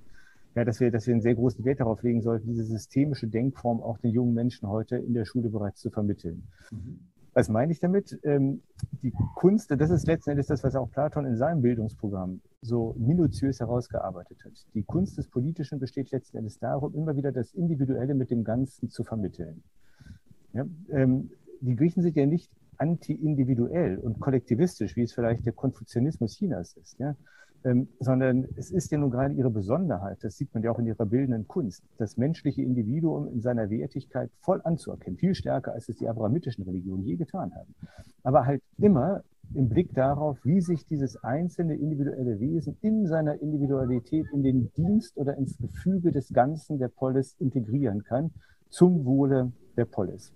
[0.55, 3.83] ja, dass wir, dass wir einen sehr großen Wert darauf legen sollten, diese systemische Denkform
[3.83, 6.45] auch den jungen Menschen heute in der Schule bereits zu vermitteln.
[6.71, 7.01] Mhm.
[7.35, 8.21] Was meine ich damit?
[8.25, 8.61] Ähm,
[9.03, 13.59] die Kunst, das ist letzten Endes das, was auch Platon in seinem Bildungsprogramm so minutiös
[13.59, 14.53] herausgearbeitet hat.
[14.75, 18.91] Die Kunst des Politischen besteht letzten Endes darum, immer wieder das Individuelle mit dem Ganzen
[18.91, 19.63] zu vermitteln.
[20.53, 21.31] Ja, ähm,
[21.63, 26.99] die Griechen sind ja nicht anti-individuell und kollektivistisch, wie es vielleicht der Konfuzianismus Chinas ist,
[26.99, 27.15] ja?
[27.65, 30.87] Ähm, sondern es ist ja nun gerade ihre Besonderheit, das sieht man ja auch in
[30.87, 35.97] ihrer bildenden Kunst, das menschliche Individuum in seiner Wertigkeit voll anzuerkennen, viel stärker, als es
[35.99, 37.73] die abrahamitischen Religionen je getan haben.
[38.25, 39.23] Aber halt immer
[39.55, 45.17] im Blick darauf, wie sich dieses einzelne individuelle Wesen in seiner Individualität in den Dienst
[45.17, 48.33] oder ins Gefüge des Ganzen der Polis integrieren kann,
[48.71, 50.33] zum Wohle der Polis.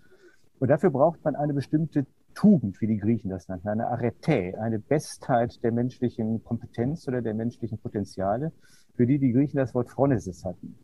[0.59, 4.79] Und dafür braucht man eine bestimmte Tugend, wie die Griechen das nannten, eine Arete, eine
[4.79, 8.53] Bestheit der menschlichen Kompetenz oder der menschlichen Potenziale,
[8.95, 10.77] für die die Griechen das Wort Phronesis hatten.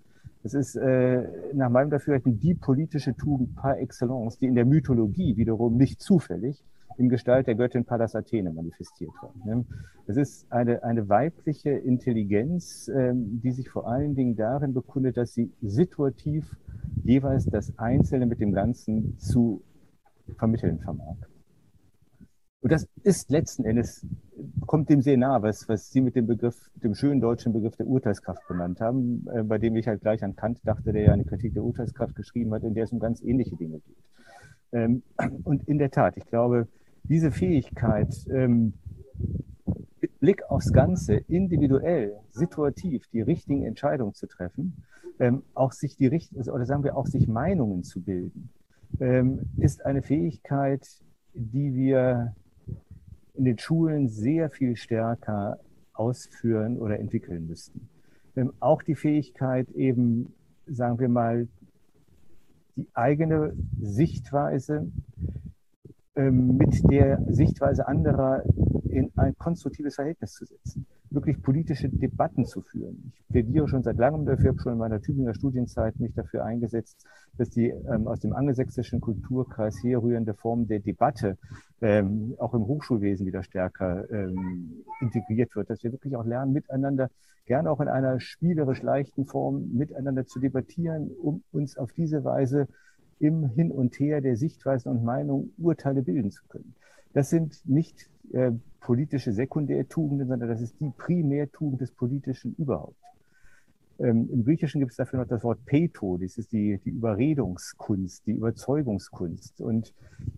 [0.43, 1.23] Das ist äh,
[1.55, 6.65] nach meinem Dafürhalten die politische Tugend par excellence, die in der Mythologie wiederum nicht zufällig
[6.99, 9.47] in Gestalt der Göttin Pallas Athene manifestiert wird.
[9.47, 9.65] Ne?
[10.07, 15.35] Das ist eine, eine weibliche Intelligenz, ähm, die sich vor allen Dingen darin bekundet, dass
[15.35, 16.57] sie situativ
[17.03, 19.63] jeweils das Einzelne mit dem Ganzen zu
[20.37, 21.17] vermitteln vermag.
[22.63, 24.07] Und das ist letzten Endes,
[24.67, 27.89] kommt dem sehr nah, was, was Sie mit dem Begriff, dem schönen deutschen Begriff der
[27.89, 31.25] Urteilskraft benannt haben, äh, bei dem ich halt gleich an Kant dachte, der ja eine
[31.25, 33.97] Kritik der Urteilskraft geschrieben hat, in der es um ganz ähnliche Dinge geht.
[34.71, 35.03] Ähm,
[35.43, 36.69] und in der Tat, ich glaube,
[37.05, 38.75] diese Fähigkeit, ähm,
[40.01, 44.85] mit Blick aufs Ganze, individuell, situativ die richtigen Entscheidungen zu treffen,
[45.19, 48.51] ähm, auch sich die richtigen, oder sagen wir auch sich Meinungen zu bilden,
[49.01, 50.87] ähm, ist eine Fähigkeit,
[51.35, 52.35] die wir
[53.35, 55.59] in den Schulen sehr viel stärker
[55.93, 57.89] ausführen oder entwickeln müssten.
[58.37, 60.35] Ähm, auch die Fähigkeit eben,
[60.67, 61.49] sagen wir mal,
[62.77, 64.91] die eigene Sichtweise
[66.15, 68.43] mit der Sichtweise anderer
[68.93, 73.13] in ein konstruktives Verhältnis zu setzen, wirklich politische Debatten zu führen.
[73.15, 77.07] Ich plädiere schon seit langem dafür, habe schon in meiner Tübinger Studienzeit mich dafür eingesetzt,
[77.39, 81.39] dass die ähm, aus dem angelsächsischen Kulturkreis herrührende Form der Debatte
[81.81, 87.09] ähm, auch im Hochschulwesen wieder stärker ähm, integriert wird, dass wir wirklich auch lernen, miteinander,
[87.47, 92.69] gerne auch in einer spielerisch leichten Form, miteinander zu debattieren, um uns auf diese Weise
[93.19, 96.75] im Hin und Her der Sichtweisen und Meinungen Urteile bilden zu können.
[97.13, 102.97] Das sind nicht äh, politische Sekundärtugenden, sondern das ist die Primärtugend des Politischen überhaupt.
[103.99, 108.27] Ähm, Im Griechischen gibt es dafür noch das Wort Peto, das ist die, die Überredungskunst,
[108.27, 109.61] die Überzeugungskunst.
[109.61, 109.95] Und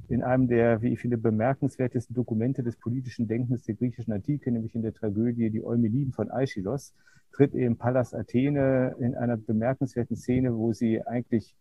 [0.08, 4.74] in einem der, wie ich finde, bemerkenswertesten Dokumente des politischen Denkens der griechischen Antike, nämlich
[4.74, 6.92] in der Tragödie Die Eumeliden von Aeschylos,
[7.32, 11.56] tritt eben Pallas Athene in einer bemerkenswerten Szene, wo sie eigentlich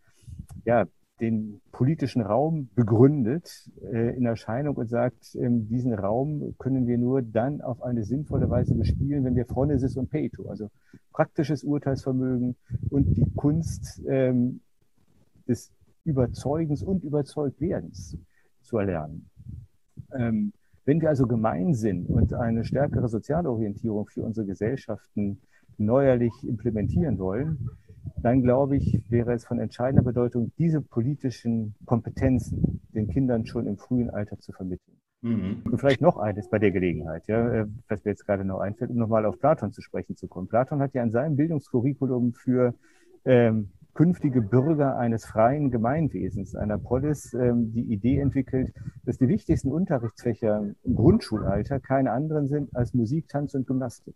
[0.66, 0.86] ja,
[1.24, 7.22] den politischen Raum begründet äh, in Erscheinung und sagt, ähm, diesen Raum können wir nur
[7.22, 10.70] dann auf eine sinnvolle Weise bespielen, wenn wir Phronesis und Peto, also
[11.14, 12.58] praktisches Urteilsvermögen
[12.90, 14.60] und die Kunst ähm,
[15.48, 15.72] des
[16.04, 18.18] Überzeugens und Überzeugtwerdens
[18.62, 19.30] zu erlernen.
[20.14, 20.52] Ähm,
[20.84, 25.40] wenn wir also gemein sind und eine stärkere soziale Orientierung für unsere Gesellschaften
[25.78, 27.70] neuerlich implementieren wollen,
[28.18, 33.78] dann glaube ich, wäre es von entscheidender Bedeutung, diese politischen Kompetenzen den Kindern schon im
[33.78, 34.98] frühen Alter zu vermitteln.
[35.22, 35.64] Mhm.
[35.64, 38.92] Und vielleicht noch eines bei der Gelegenheit, ja, äh, was mir jetzt gerade noch einfällt,
[38.92, 40.48] um nochmal auf Platon zu sprechen zu kommen.
[40.48, 42.74] Platon hat ja in seinem Bildungskurriculum für
[43.24, 48.74] ähm, künftige Bürger eines freien Gemeinwesens, einer Polis, ähm, die Idee entwickelt,
[49.06, 54.16] dass die wichtigsten Unterrichtsfächer im Grundschulalter keine anderen sind als Musik, Tanz und Gymnastik.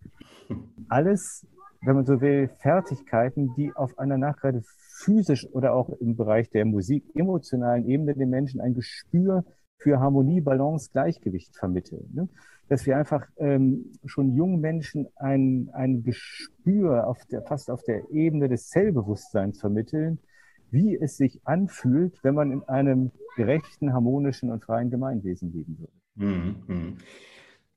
[0.89, 1.47] Alles
[1.82, 4.63] wenn man so will, Fertigkeiten, die auf einer nachgerade
[4.97, 9.43] physisch oder auch im Bereich der Musik emotionalen Ebene den Menschen ein Gespür
[9.78, 12.09] für Harmonie, Balance, Gleichgewicht vermitteln.
[12.13, 12.30] Ne?
[12.67, 18.09] Dass wir einfach ähm, schon jungen Menschen ein, ein Gespür auf der, fast auf der
[18.09, 20.19] Ebene des Zellbewusstseins vermitteln,
[20.71, 25.93] wie es sich anfühlt, wenn man in einem gerechten, harmonischen und freien Gemeinwesen leben würde.
[26.15, 26.97] Mhm.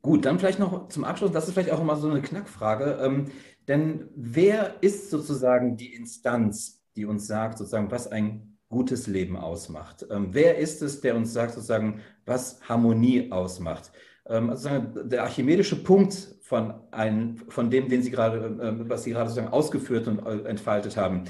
[0.03, 2.98] Gut, dann vielleicht noch zum Abschluss, das ist vielleicht auch immer so eine Knackfrage.
[3.03, 3.26] Ähm,
[3.68, 10.07] denn wer ist sozusagen die Instanz, die uns sagt, sozusagen, was ein gutes Leben ausmacht?
[10.11, 13.92] Ähm, wer ist es, der uns sagt, sozusagen, was Harmonie ausmacht?
[14.26, 19.11] Ähm, also der archimedische Punkt von, einem, von dem, den Sie gerade, äh, was Sie
[19.11, 21.24] gerade sozusagen ausgeführt und äh, entfaltet haben,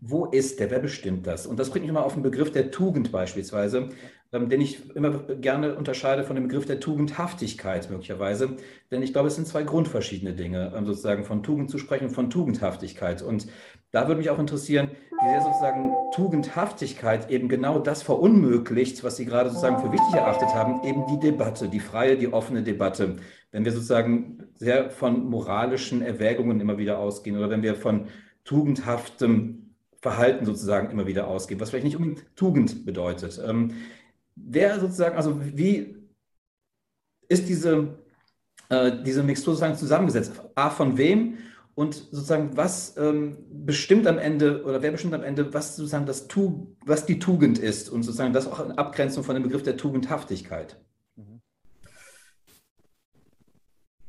[0.00, 0.70] wo ist der?
[0.70, 1.46] Wer bestimmt das?
[1.46, 3.90] Und das bringt mich mal auf den Begriff der Tugend beispielsweise,
[4.32, 8.56] den ich immer gerne unterscheide von dem Begriff der Tugendhaftigkeit möglicherweise.
[8.90, 12.30] Denn ich glaube, es sind zwei grundverschiedene Dinge, ähm, sozusagen von Tugend zu sprechen von
[12.30, 13.22] Tugendhaftigkeit.
[13.22, 13.46] Und
[13.92, 14.90] da würde mich auch interessieren,
[15.22, 20.54] wie sehr sozusagen Tugendhaftigkeit eben genau das verunmöglicht, was Sie gerade sozusagen für wichtig erachtet
[20.54, 23.16] haben, eben die Debatte, die freie, die offene Debatte.
[23.52, 28.08] Wenn wir sozusagen sehr von moralischen Erwägungen immer wieder ausgehen oder wenn wir von
[28.44, 33.40] tugendhaftem Verhalten sozusagen immer wieder ausgehen, was vielleicht nicht unbedingt Tugend bedeutet.
[34.36, 35.96] Wer sozusagen, also wie
[37.28, 37.98] ist diese,
[38.68, 40.40] äh, diese Mixtur sozusagen zusammengesetzt?
[40.54, 41.38] A, von wem?
[41.74, 46.26] Und sozusagen, was ähm, bestimmt am Ende oder wer bestimmt am Ende, was sozusagen das
[46.26, 49.76] tu, was die Tugend ist und sozusagen das auch in Abgrenzung von dem Begriff der
[49.76, 50.80] Tugendhaftigkeit?
[51.16, 51.42] Mhm.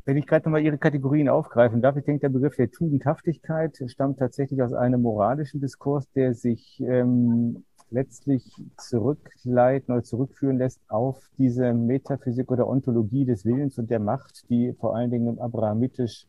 [0.06, 4.20] Wenn ich gerade nochmal Ihre Kategorien aufgreifen darf, ich denke, der Begriff der Tugendhaftigkeit stammt
[4.20, 8.44] tatsächlich aus einem moralischen Diskurs, der sich ähm, letztlich
[8.78, 14.74] zurückleiten oder zurückführen lässt auf diese Metaphysik oder Ontologie des Willens und der Macht, die
[14.74, 16.28] vor allen Dingen im abrahamitisch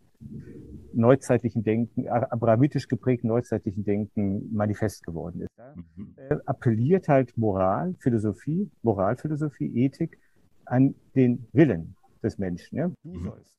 [0.93, 5.51] neuzeitlichen Denken, abrahamitisch geprägten neuzeitlichen Denken manifest geworden ist.
[5.97, 6.15] Mhm.
[6.17, 10.19] Äh, appelliert halt Moral, Philosophie, Moralphilosophie, Ethik
[10.65, 12.77] an den Willen des Menschen.
[12.77, 12.91] Ja?
[13.05, 13.25] Du mhm.
[13.25, 13.59] sollst.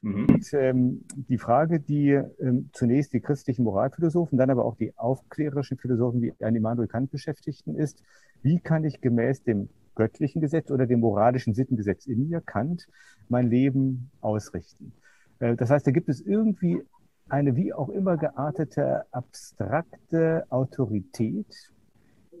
[0.00, 0.26] Mhm.
[0.28, 5.78] Und ähm, die Frage, die ähm, zunächst die christlichen Moralphilosophen, dann aber auch die aufklärerischen
[5.78, 8.02] Philosophen wie Immanuel Kant beschäftigten, ist,
[8.42, 12.86] wie kann ich gemäß dem göttlichen Gesetz oder dem moralischen Sittengesetz in mir, Kant,
[13.28, 14.92] mein Leben ausrichten?
[15.40, 16.82] Äh, das heißt, da gibt es irgendwie
[17.28, 21.72] eine wie auch immer geartete abstrakte Autorität,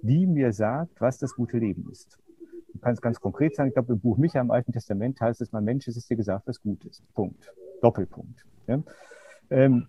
[0.02, 2.18] die mir sagt, was das gute Leben ist.
[2.78, 5.50] Du kannst ganz konkret sagen, ich glaube, im Buch Micha im Alten Testament heißt es,
[5.50, 7.02] mein Mensch, es ist dir gesagt, was gut ist.
[7.12, 7.52] Punkt.
[7.82, 8.46] Doppelpunkt.
[8.68, 8.80] Ja?
[9.50, 9.88] Ähm,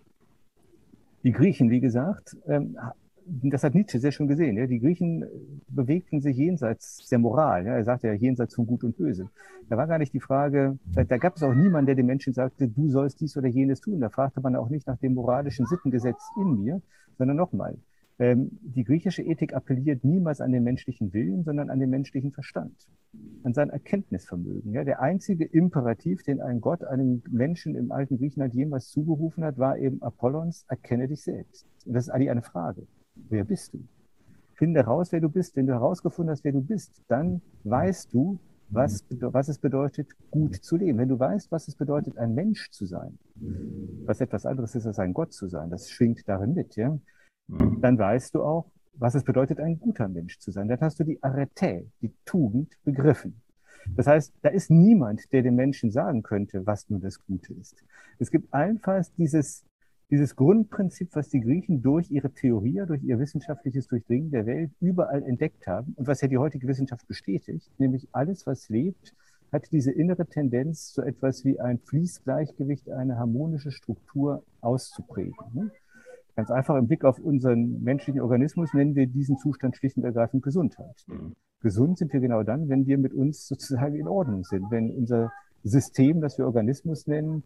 [1.23, 2.79] die Griechen, wie gesagt, ähm,
[3.25, 4.57] das hat Nietzsche sehr schon gesehen.
[4.57, 4.65] Ja?
[4.65, 5.23] Die Griechen
[5.67, 7.67] bewegten sich jenseits der Moral.
[7.67, 7.75] Ja?
[7.75, 9.29] Er sagte ja jenseits von Gut und Böse.
[9.69, 12.33] Da war gar nicht die Frage, da, da gab es auch niemanden, der den Menschen
[12.33, 13.99] sagte, du sollst dies oder jenes tun.
[13.99, 16.81] Da fragte man auch nicht nach dem moralischen Sittengesetz in mir,
[17.19, 17.77] sondern nochmal,
[18.19, 22.73] die griechische Ethik appelliert niemals an den menschlichen Willen, sondern an den menschlichen Verstand,
[23.43, 24.73] an sein Erkenntnisvermögen.
[24.73, 29.57] Ja, der einzige Imperativ, den ein Gott einem Menschen im alten Griechenland jemals zugerufen hat,
[29.57, 31.65] war eben Apollons, erkenne dich selbst.
[31.85, 32.87] Und das ist eigentlich eine Frage.
[33.29, 33.79] Wer bist du?
[34.53, 35.55] Finde heraus, wer du bist.
[35.55, 38.37] Wenn du herausgefunden hast, wer du bist, dann weißt du,
[38.69, 40.97] was, was es bedeutet, gut zu leben.
[40.97, 43.17] Wenn du weißt, was es bedeutet, ein Mensch zu sein,
[44.05, 46.75] was etwas anderes ist als ein Gott zu sein, das schwingt darin mit.
[46.75, 46.99] Ja?
[47.49, 47.81] Mhm.
[47.81, 50.67] dann weißt du auch, was es bedeutet, ein guter Mensch zu sein.
[50.67, 53.41] Dann hast du die Arete, die Tugend begriffen.
[53.95, 57.83] Das heißt, da ist niemand, der dem Menschen sagen könnte, was nun das Gute ist.
[58.19, 59.63] Es gibt allenfalls dieses
[60.09, 65.23] dieses Grundprinzip, was die Griechen durch ihre Theorie, durch ihr wissenschaftliches Durchdringen der Welt überall
[65.23, 69.13] entdeckt haben und was ja die heutige Wissenschaft bestätigt, nämlich alles, was lebt,
[69.51, 75.71] hat diese innere Tendenz, so etwas wie ein Fließgleichgewicht, eine harmonische Struktur auszuprägen.
[76.39, 80.41] Ganz einfach im Blick auf unseren menschlichen Organismus nennen wir diesen Zustand schlicht und ergreifend
[80.41, 81.03] Gesundheit.
[81.07, 81.35] Mhm.
[81.59, 85.33] Gesund sind wir genau dann, wenn wir mit uns sozusagen in Ordnung sind, wenn unser
[85.65, 87.43] System, das wir Organismus nennen,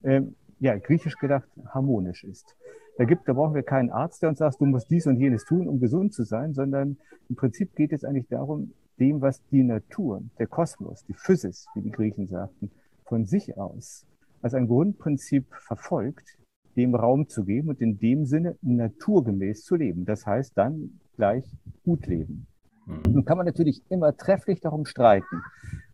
[0.00, 0.22] äh,
[0.58, 2.56] ja, griechisch gedacht, harmonisch ist.
[2.96, 5.44] Da, gibt, da brauchen wir keinen Arzt, der uns sagt, du musst dies und jenes
[5.44, 6.96] tun, um gesund zu sein, sondern
[7.28, 11.82] im Prinzip geht es eigentlich darum, dem, was die Natur, der Kosmos, die Physis, wie
[11.82, 12.70] die Griechen sagten,
[13.04, 14.06] von sich aus
[14.40, 16.38] als ein Grundprinzip verfolgt,
[16.80, 20.04] dem Raum zu geben und in dem Sinne naturgemäß zu leben.
[20.04, 21.44] Das heißt dann gleich
[21.84, 22.46] gut leben.
[22.86, 23.12] Mhm.
[23.12, 25.42] Nun kann man natürlich immer trefflich darum streiten,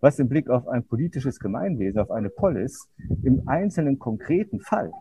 [0.01, 2.89] was im Blick auf ein politisches Gemeinwesen, auf eine Polis,
[3.23, 4.93] im einzelnen konkreten Fall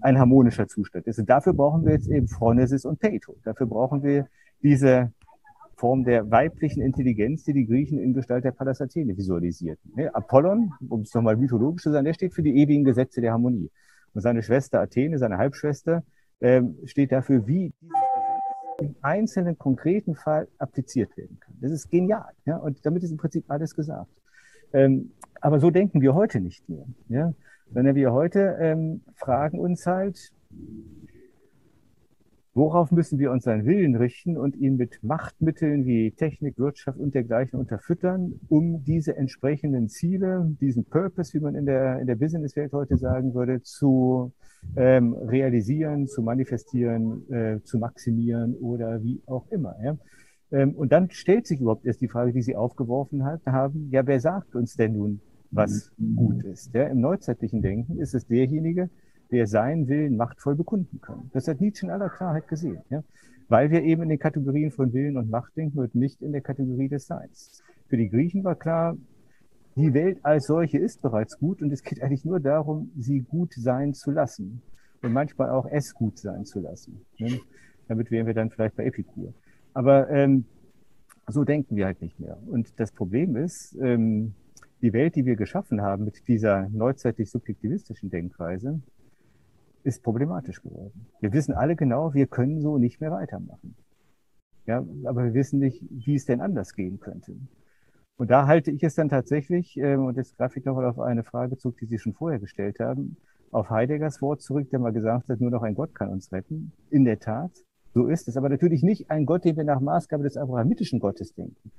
[0.00, 1.18] ein harmonischer Zustand ist.
[1.18, 3.36] Und dafür brauchen wir jetzt eben Phronesis und Peito.
[3.44, 4.26] Dafür brauchen wir
[4.62, 5.12] diese
[5.76, 9.92] Form der weiblichen Intelligenz, die die Griechen in Gestalt der Pallas Athene visualisierten.
[10.12, 13.70] Apollon, um es nochmal mythologisch zu sein, der steht für die ewigen Gesetze der Harmonie.
[14.14, 16.02] Und seine Schwester Athene, seine Halbschwester,
[16.40, 18.02] ähm, steht dafür, wie dieses
[18.82, 21.54] im einzelnen konkreten Fall appliziert werden kann.
[21.60, 22.32] Das ist genial.
[22.44, 22.56] Ja?
[22.56, 24.10] Und damit ist im Prinzip alles gesagt.
[24.72, 26.86] Ähm, aber so denken wir heute nicht mehr.
[27.08, 27.32] Ja?
[27.72, 30.32] Sondern wir heute ähm, fragen uns halt,
[32.54, 37.58] Worauf müssen wir unseren Willen richten und ihn mit Machtmitteln wie Technik, Wirtschaft und dergleichen
[37.58, 42.98] unterfüttern, um diese entsprechenden Ziele, diesen Purpose, wie man in der, in der Businesswelt heute
[42.98, 44.32] sagen würde, zu
[44.76, 49.74] ähm, realisieren, zu manifestieren, äh, zu maximieren oder wie auch immer.
[49.82, 49.96] Ja?
[50.50, 54.06] Ähm, und dann stellt sich überhaupt erst die Frage, die Sie aufgeworfen hat, haben, ja,
[54.06, 56.74] wer sagt uns denn nun, was gut ist?
[56.74, 56.84] Ja?
[56.84, 58.90] Im neuzeitlichen Denken ist es derjenige,
[59.32, 61.30] der seinen Willen machtvoll bekunden kann.
[61.32, 63.02] Das hat Nietzsche in aller Klarheit gesehen, ja?
[63.48, 66.42] weil wir eben in den Kategorien von Willen und Macht denken und nicht in der
[66.42, 67.62] Kategorie des Seins.
[67.88, 68.96] Für die Griechen war klar,
[69.74, 73.54] die Welt als solche ist bereits gut und es geht eigentlich nur darum, sie gut
[73.54, 74.60] sein zu lassen
[75.02, 77.00] und manchmal auch es gut sein zu lassen.
[77.18, 77.40] Ne?
[77.88, 79.32] Damit wären wir dann vielleicht bei Epikur.
[79.72, 80.44] Aber ähm,
[81.26, 82.38] so denken wir halt nicht mehr.
[82.46, 84.34] Und das Problem ist, ähm,
[84.82, 88.80] die Welt, die wir geschaffen haben mit dieser neuzeitlich subjektivistischen Denkweise,
[89.84, 91.06] ist problematisch geworden.
[91.20, 93.76] Wir wissen alle genau, wir können so nicht mehr weitermachen.
[94.66, 97.34] Ja, aber wir wissen nicht, wie es denn anders gehen könnte.
[98.16, 101.24] Und da halte ich es dann tatsächlich, äh, und jetzt greife ich nochmal auf eine
[101.24, 103.16] Frage zurück, die Sie schon vorher gestellt haben,
[103.50, 106.72] auf Heideggers Wort zurück, der mal gesagt hat, nur noch ein Gott kann uns retten.
[106.90, 107.50] In der Tat,
[107.92, 108.36] so ist es.
[108.36, 111.72] Aber natürlich nicht ein Gott, den wir nach Maßgabe des abrahamitischen Gottes denken,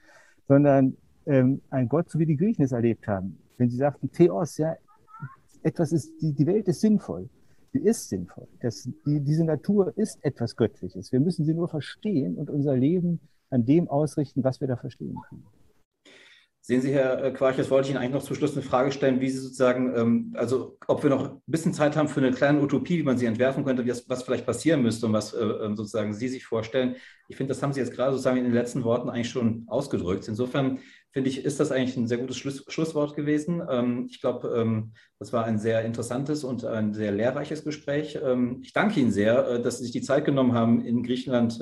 [0.48, 3.38] sondern ähm, ein Gott, so wie die Griechen es erlebt haben.
[3.58, 4.76] Wenn sie sagten, Theos, ja,
[5.64, 7.30] etwas ist, die, die Welt ist sinnvoll
[7.74, 8.48] die ist sinnvoll.
[8.62, 11.12] Das, die, diese Natur ist etwas Göttliches.
[11.12, 13.20] Wir müssen sie nur verstehen und unser Leben
[13.50, 15.46] an dem ausrichten, was wir da verstehen können.
[16.66, 18.94] Sehen Sie, Herr äh, Quarch, jetzt wollte ich Ihnen eigentlich noch zum Schluss eine Frage
[18.94, 22.32] stellen, wie Sie sozusagen, ähm, also ob wir noch ein bisschen Zeit haben für eine
[22.32, 25.76] kleine Utopie, wie man sie entwerfen könnte, was, vielleicht passieren müsste und was äh, ähm,
[25.76, 26.96] sozusagen Sie sich vorstellen.
[27.28, 30.26] Ich finde, das haben Sie jetzt gerade sozusagen in den letzten Worten eigentlich schon ausgedrückt.
[30.30, 30.80] Insofern
[31.12, 33.62] finde ich, ist das eigentlich ein sehr gutes Schluss, Schlusswort gewesen.
[33.70, 34.90] Ähm, ich glaube,
[35.20, 38.18] das war ein sehr interessantes und ein sehr lehrreiches Gespräch.
[38.62, 41.60] Ich danke Ihnen sehr, äh, dass Sie sich die Zeit genommen haben, in Griechenland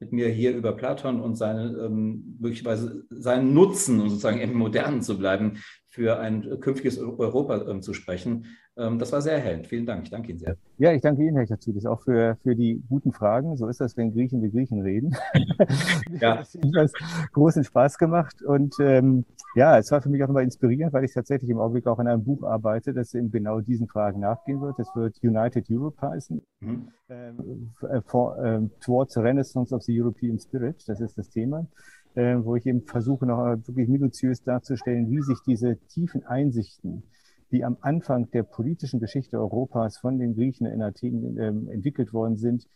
[0.00, 5.18] mit mir hier über Platon und seine, möglicherweise seinen Nutzen und sozusagen im Modernen zu
[5.18, 8.46] bleiben, für ein künftiges Europa zu sprechen.
[8.80, 9.66] Ähm, das war sehr erhellend.
[9.66, 10.04] Vielen Dank.
[10.04, 10.56] Ich danke Ihnen sehr.
[10.78, 13.56] Ja, ich danke Ihnen, Herr Chatsoudis, auch für, für die guten Fragen.
[13.56, 15.14] So ist das, wenn Griechen wie Griechen reden.
[16.20, 16.42] ja.
[16.72, 18.42] Das hat großen Spaß gemacht.
[18.42, 19.24] Und ähm,
[19.54, 22.06] ja, es war für mich auch nochmal inspirierend, weil ich tatsächlich im Augenblick auch an
[22.06, 24.78] einem Buch arbeite, das eben genau diesen Fragen nachgehen wird.
[24.78, 26.40] Das wird United Europe heißen.
[26.60, 26.88] Mhm.
[27.08, 27.72] Ähm,
[28.06, 30.82] for, ähm, towards the Renaissance of the European Spirit.
[30.86, 31.66] Das ist das Thema.
[32.14, 37.04] Äh, wo ich eben versuche, noch wirklich minutiös darzustellen, wie sich diese tiefen Einsichten
[37.52, 42.36] die am Anfang der politischen Geschichte Europas von den Griechen in Athen äh, entwickelt worden
[42.36, 42.66] sind,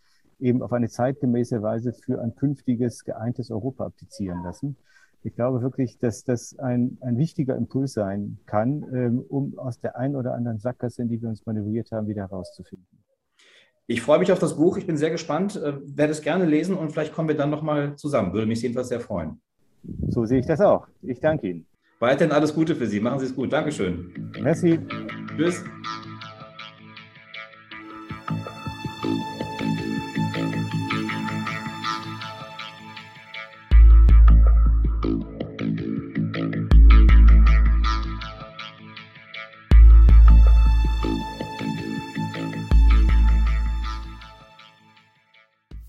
[0.40, 4.76] eben auf eine zeitgemäße Weise für ein künftiges geeintes Europa applizieren lassen.
[5.22, 9.96] Ich glaube wirklich, dass das ein, ein wichtiger Impuls sein kann, ähm, um aus der
[9.96, 12.86] einen oder anderen Sackgasse, in die wir uns manövriert haben, wieder herauszufinden.
[13.86, 14.76] Ich freue mich auf das Buch.
[14.76, 17.96] Ich bin sehr gespannt, äh, werde es gerne lesen und vielleicht kommen wir dann nochmal
[17.96, 18.32] zusammen.
[18.32, 19.40] Würde mich jedenfalls sehr freuen.
[20.08, 20.88] So sehe ich das auch.
[21.02, 21.66] Ich danke Ihnen.
[22.05, 23.00] Weiterhin alles Gute für Sie.
[23.00, 23.50] Machen Sie es gut.
[23.50, 24.30] Dankeschön.
[24.42, 24.78] Merci.
[25.38, 25.64] Tschüss.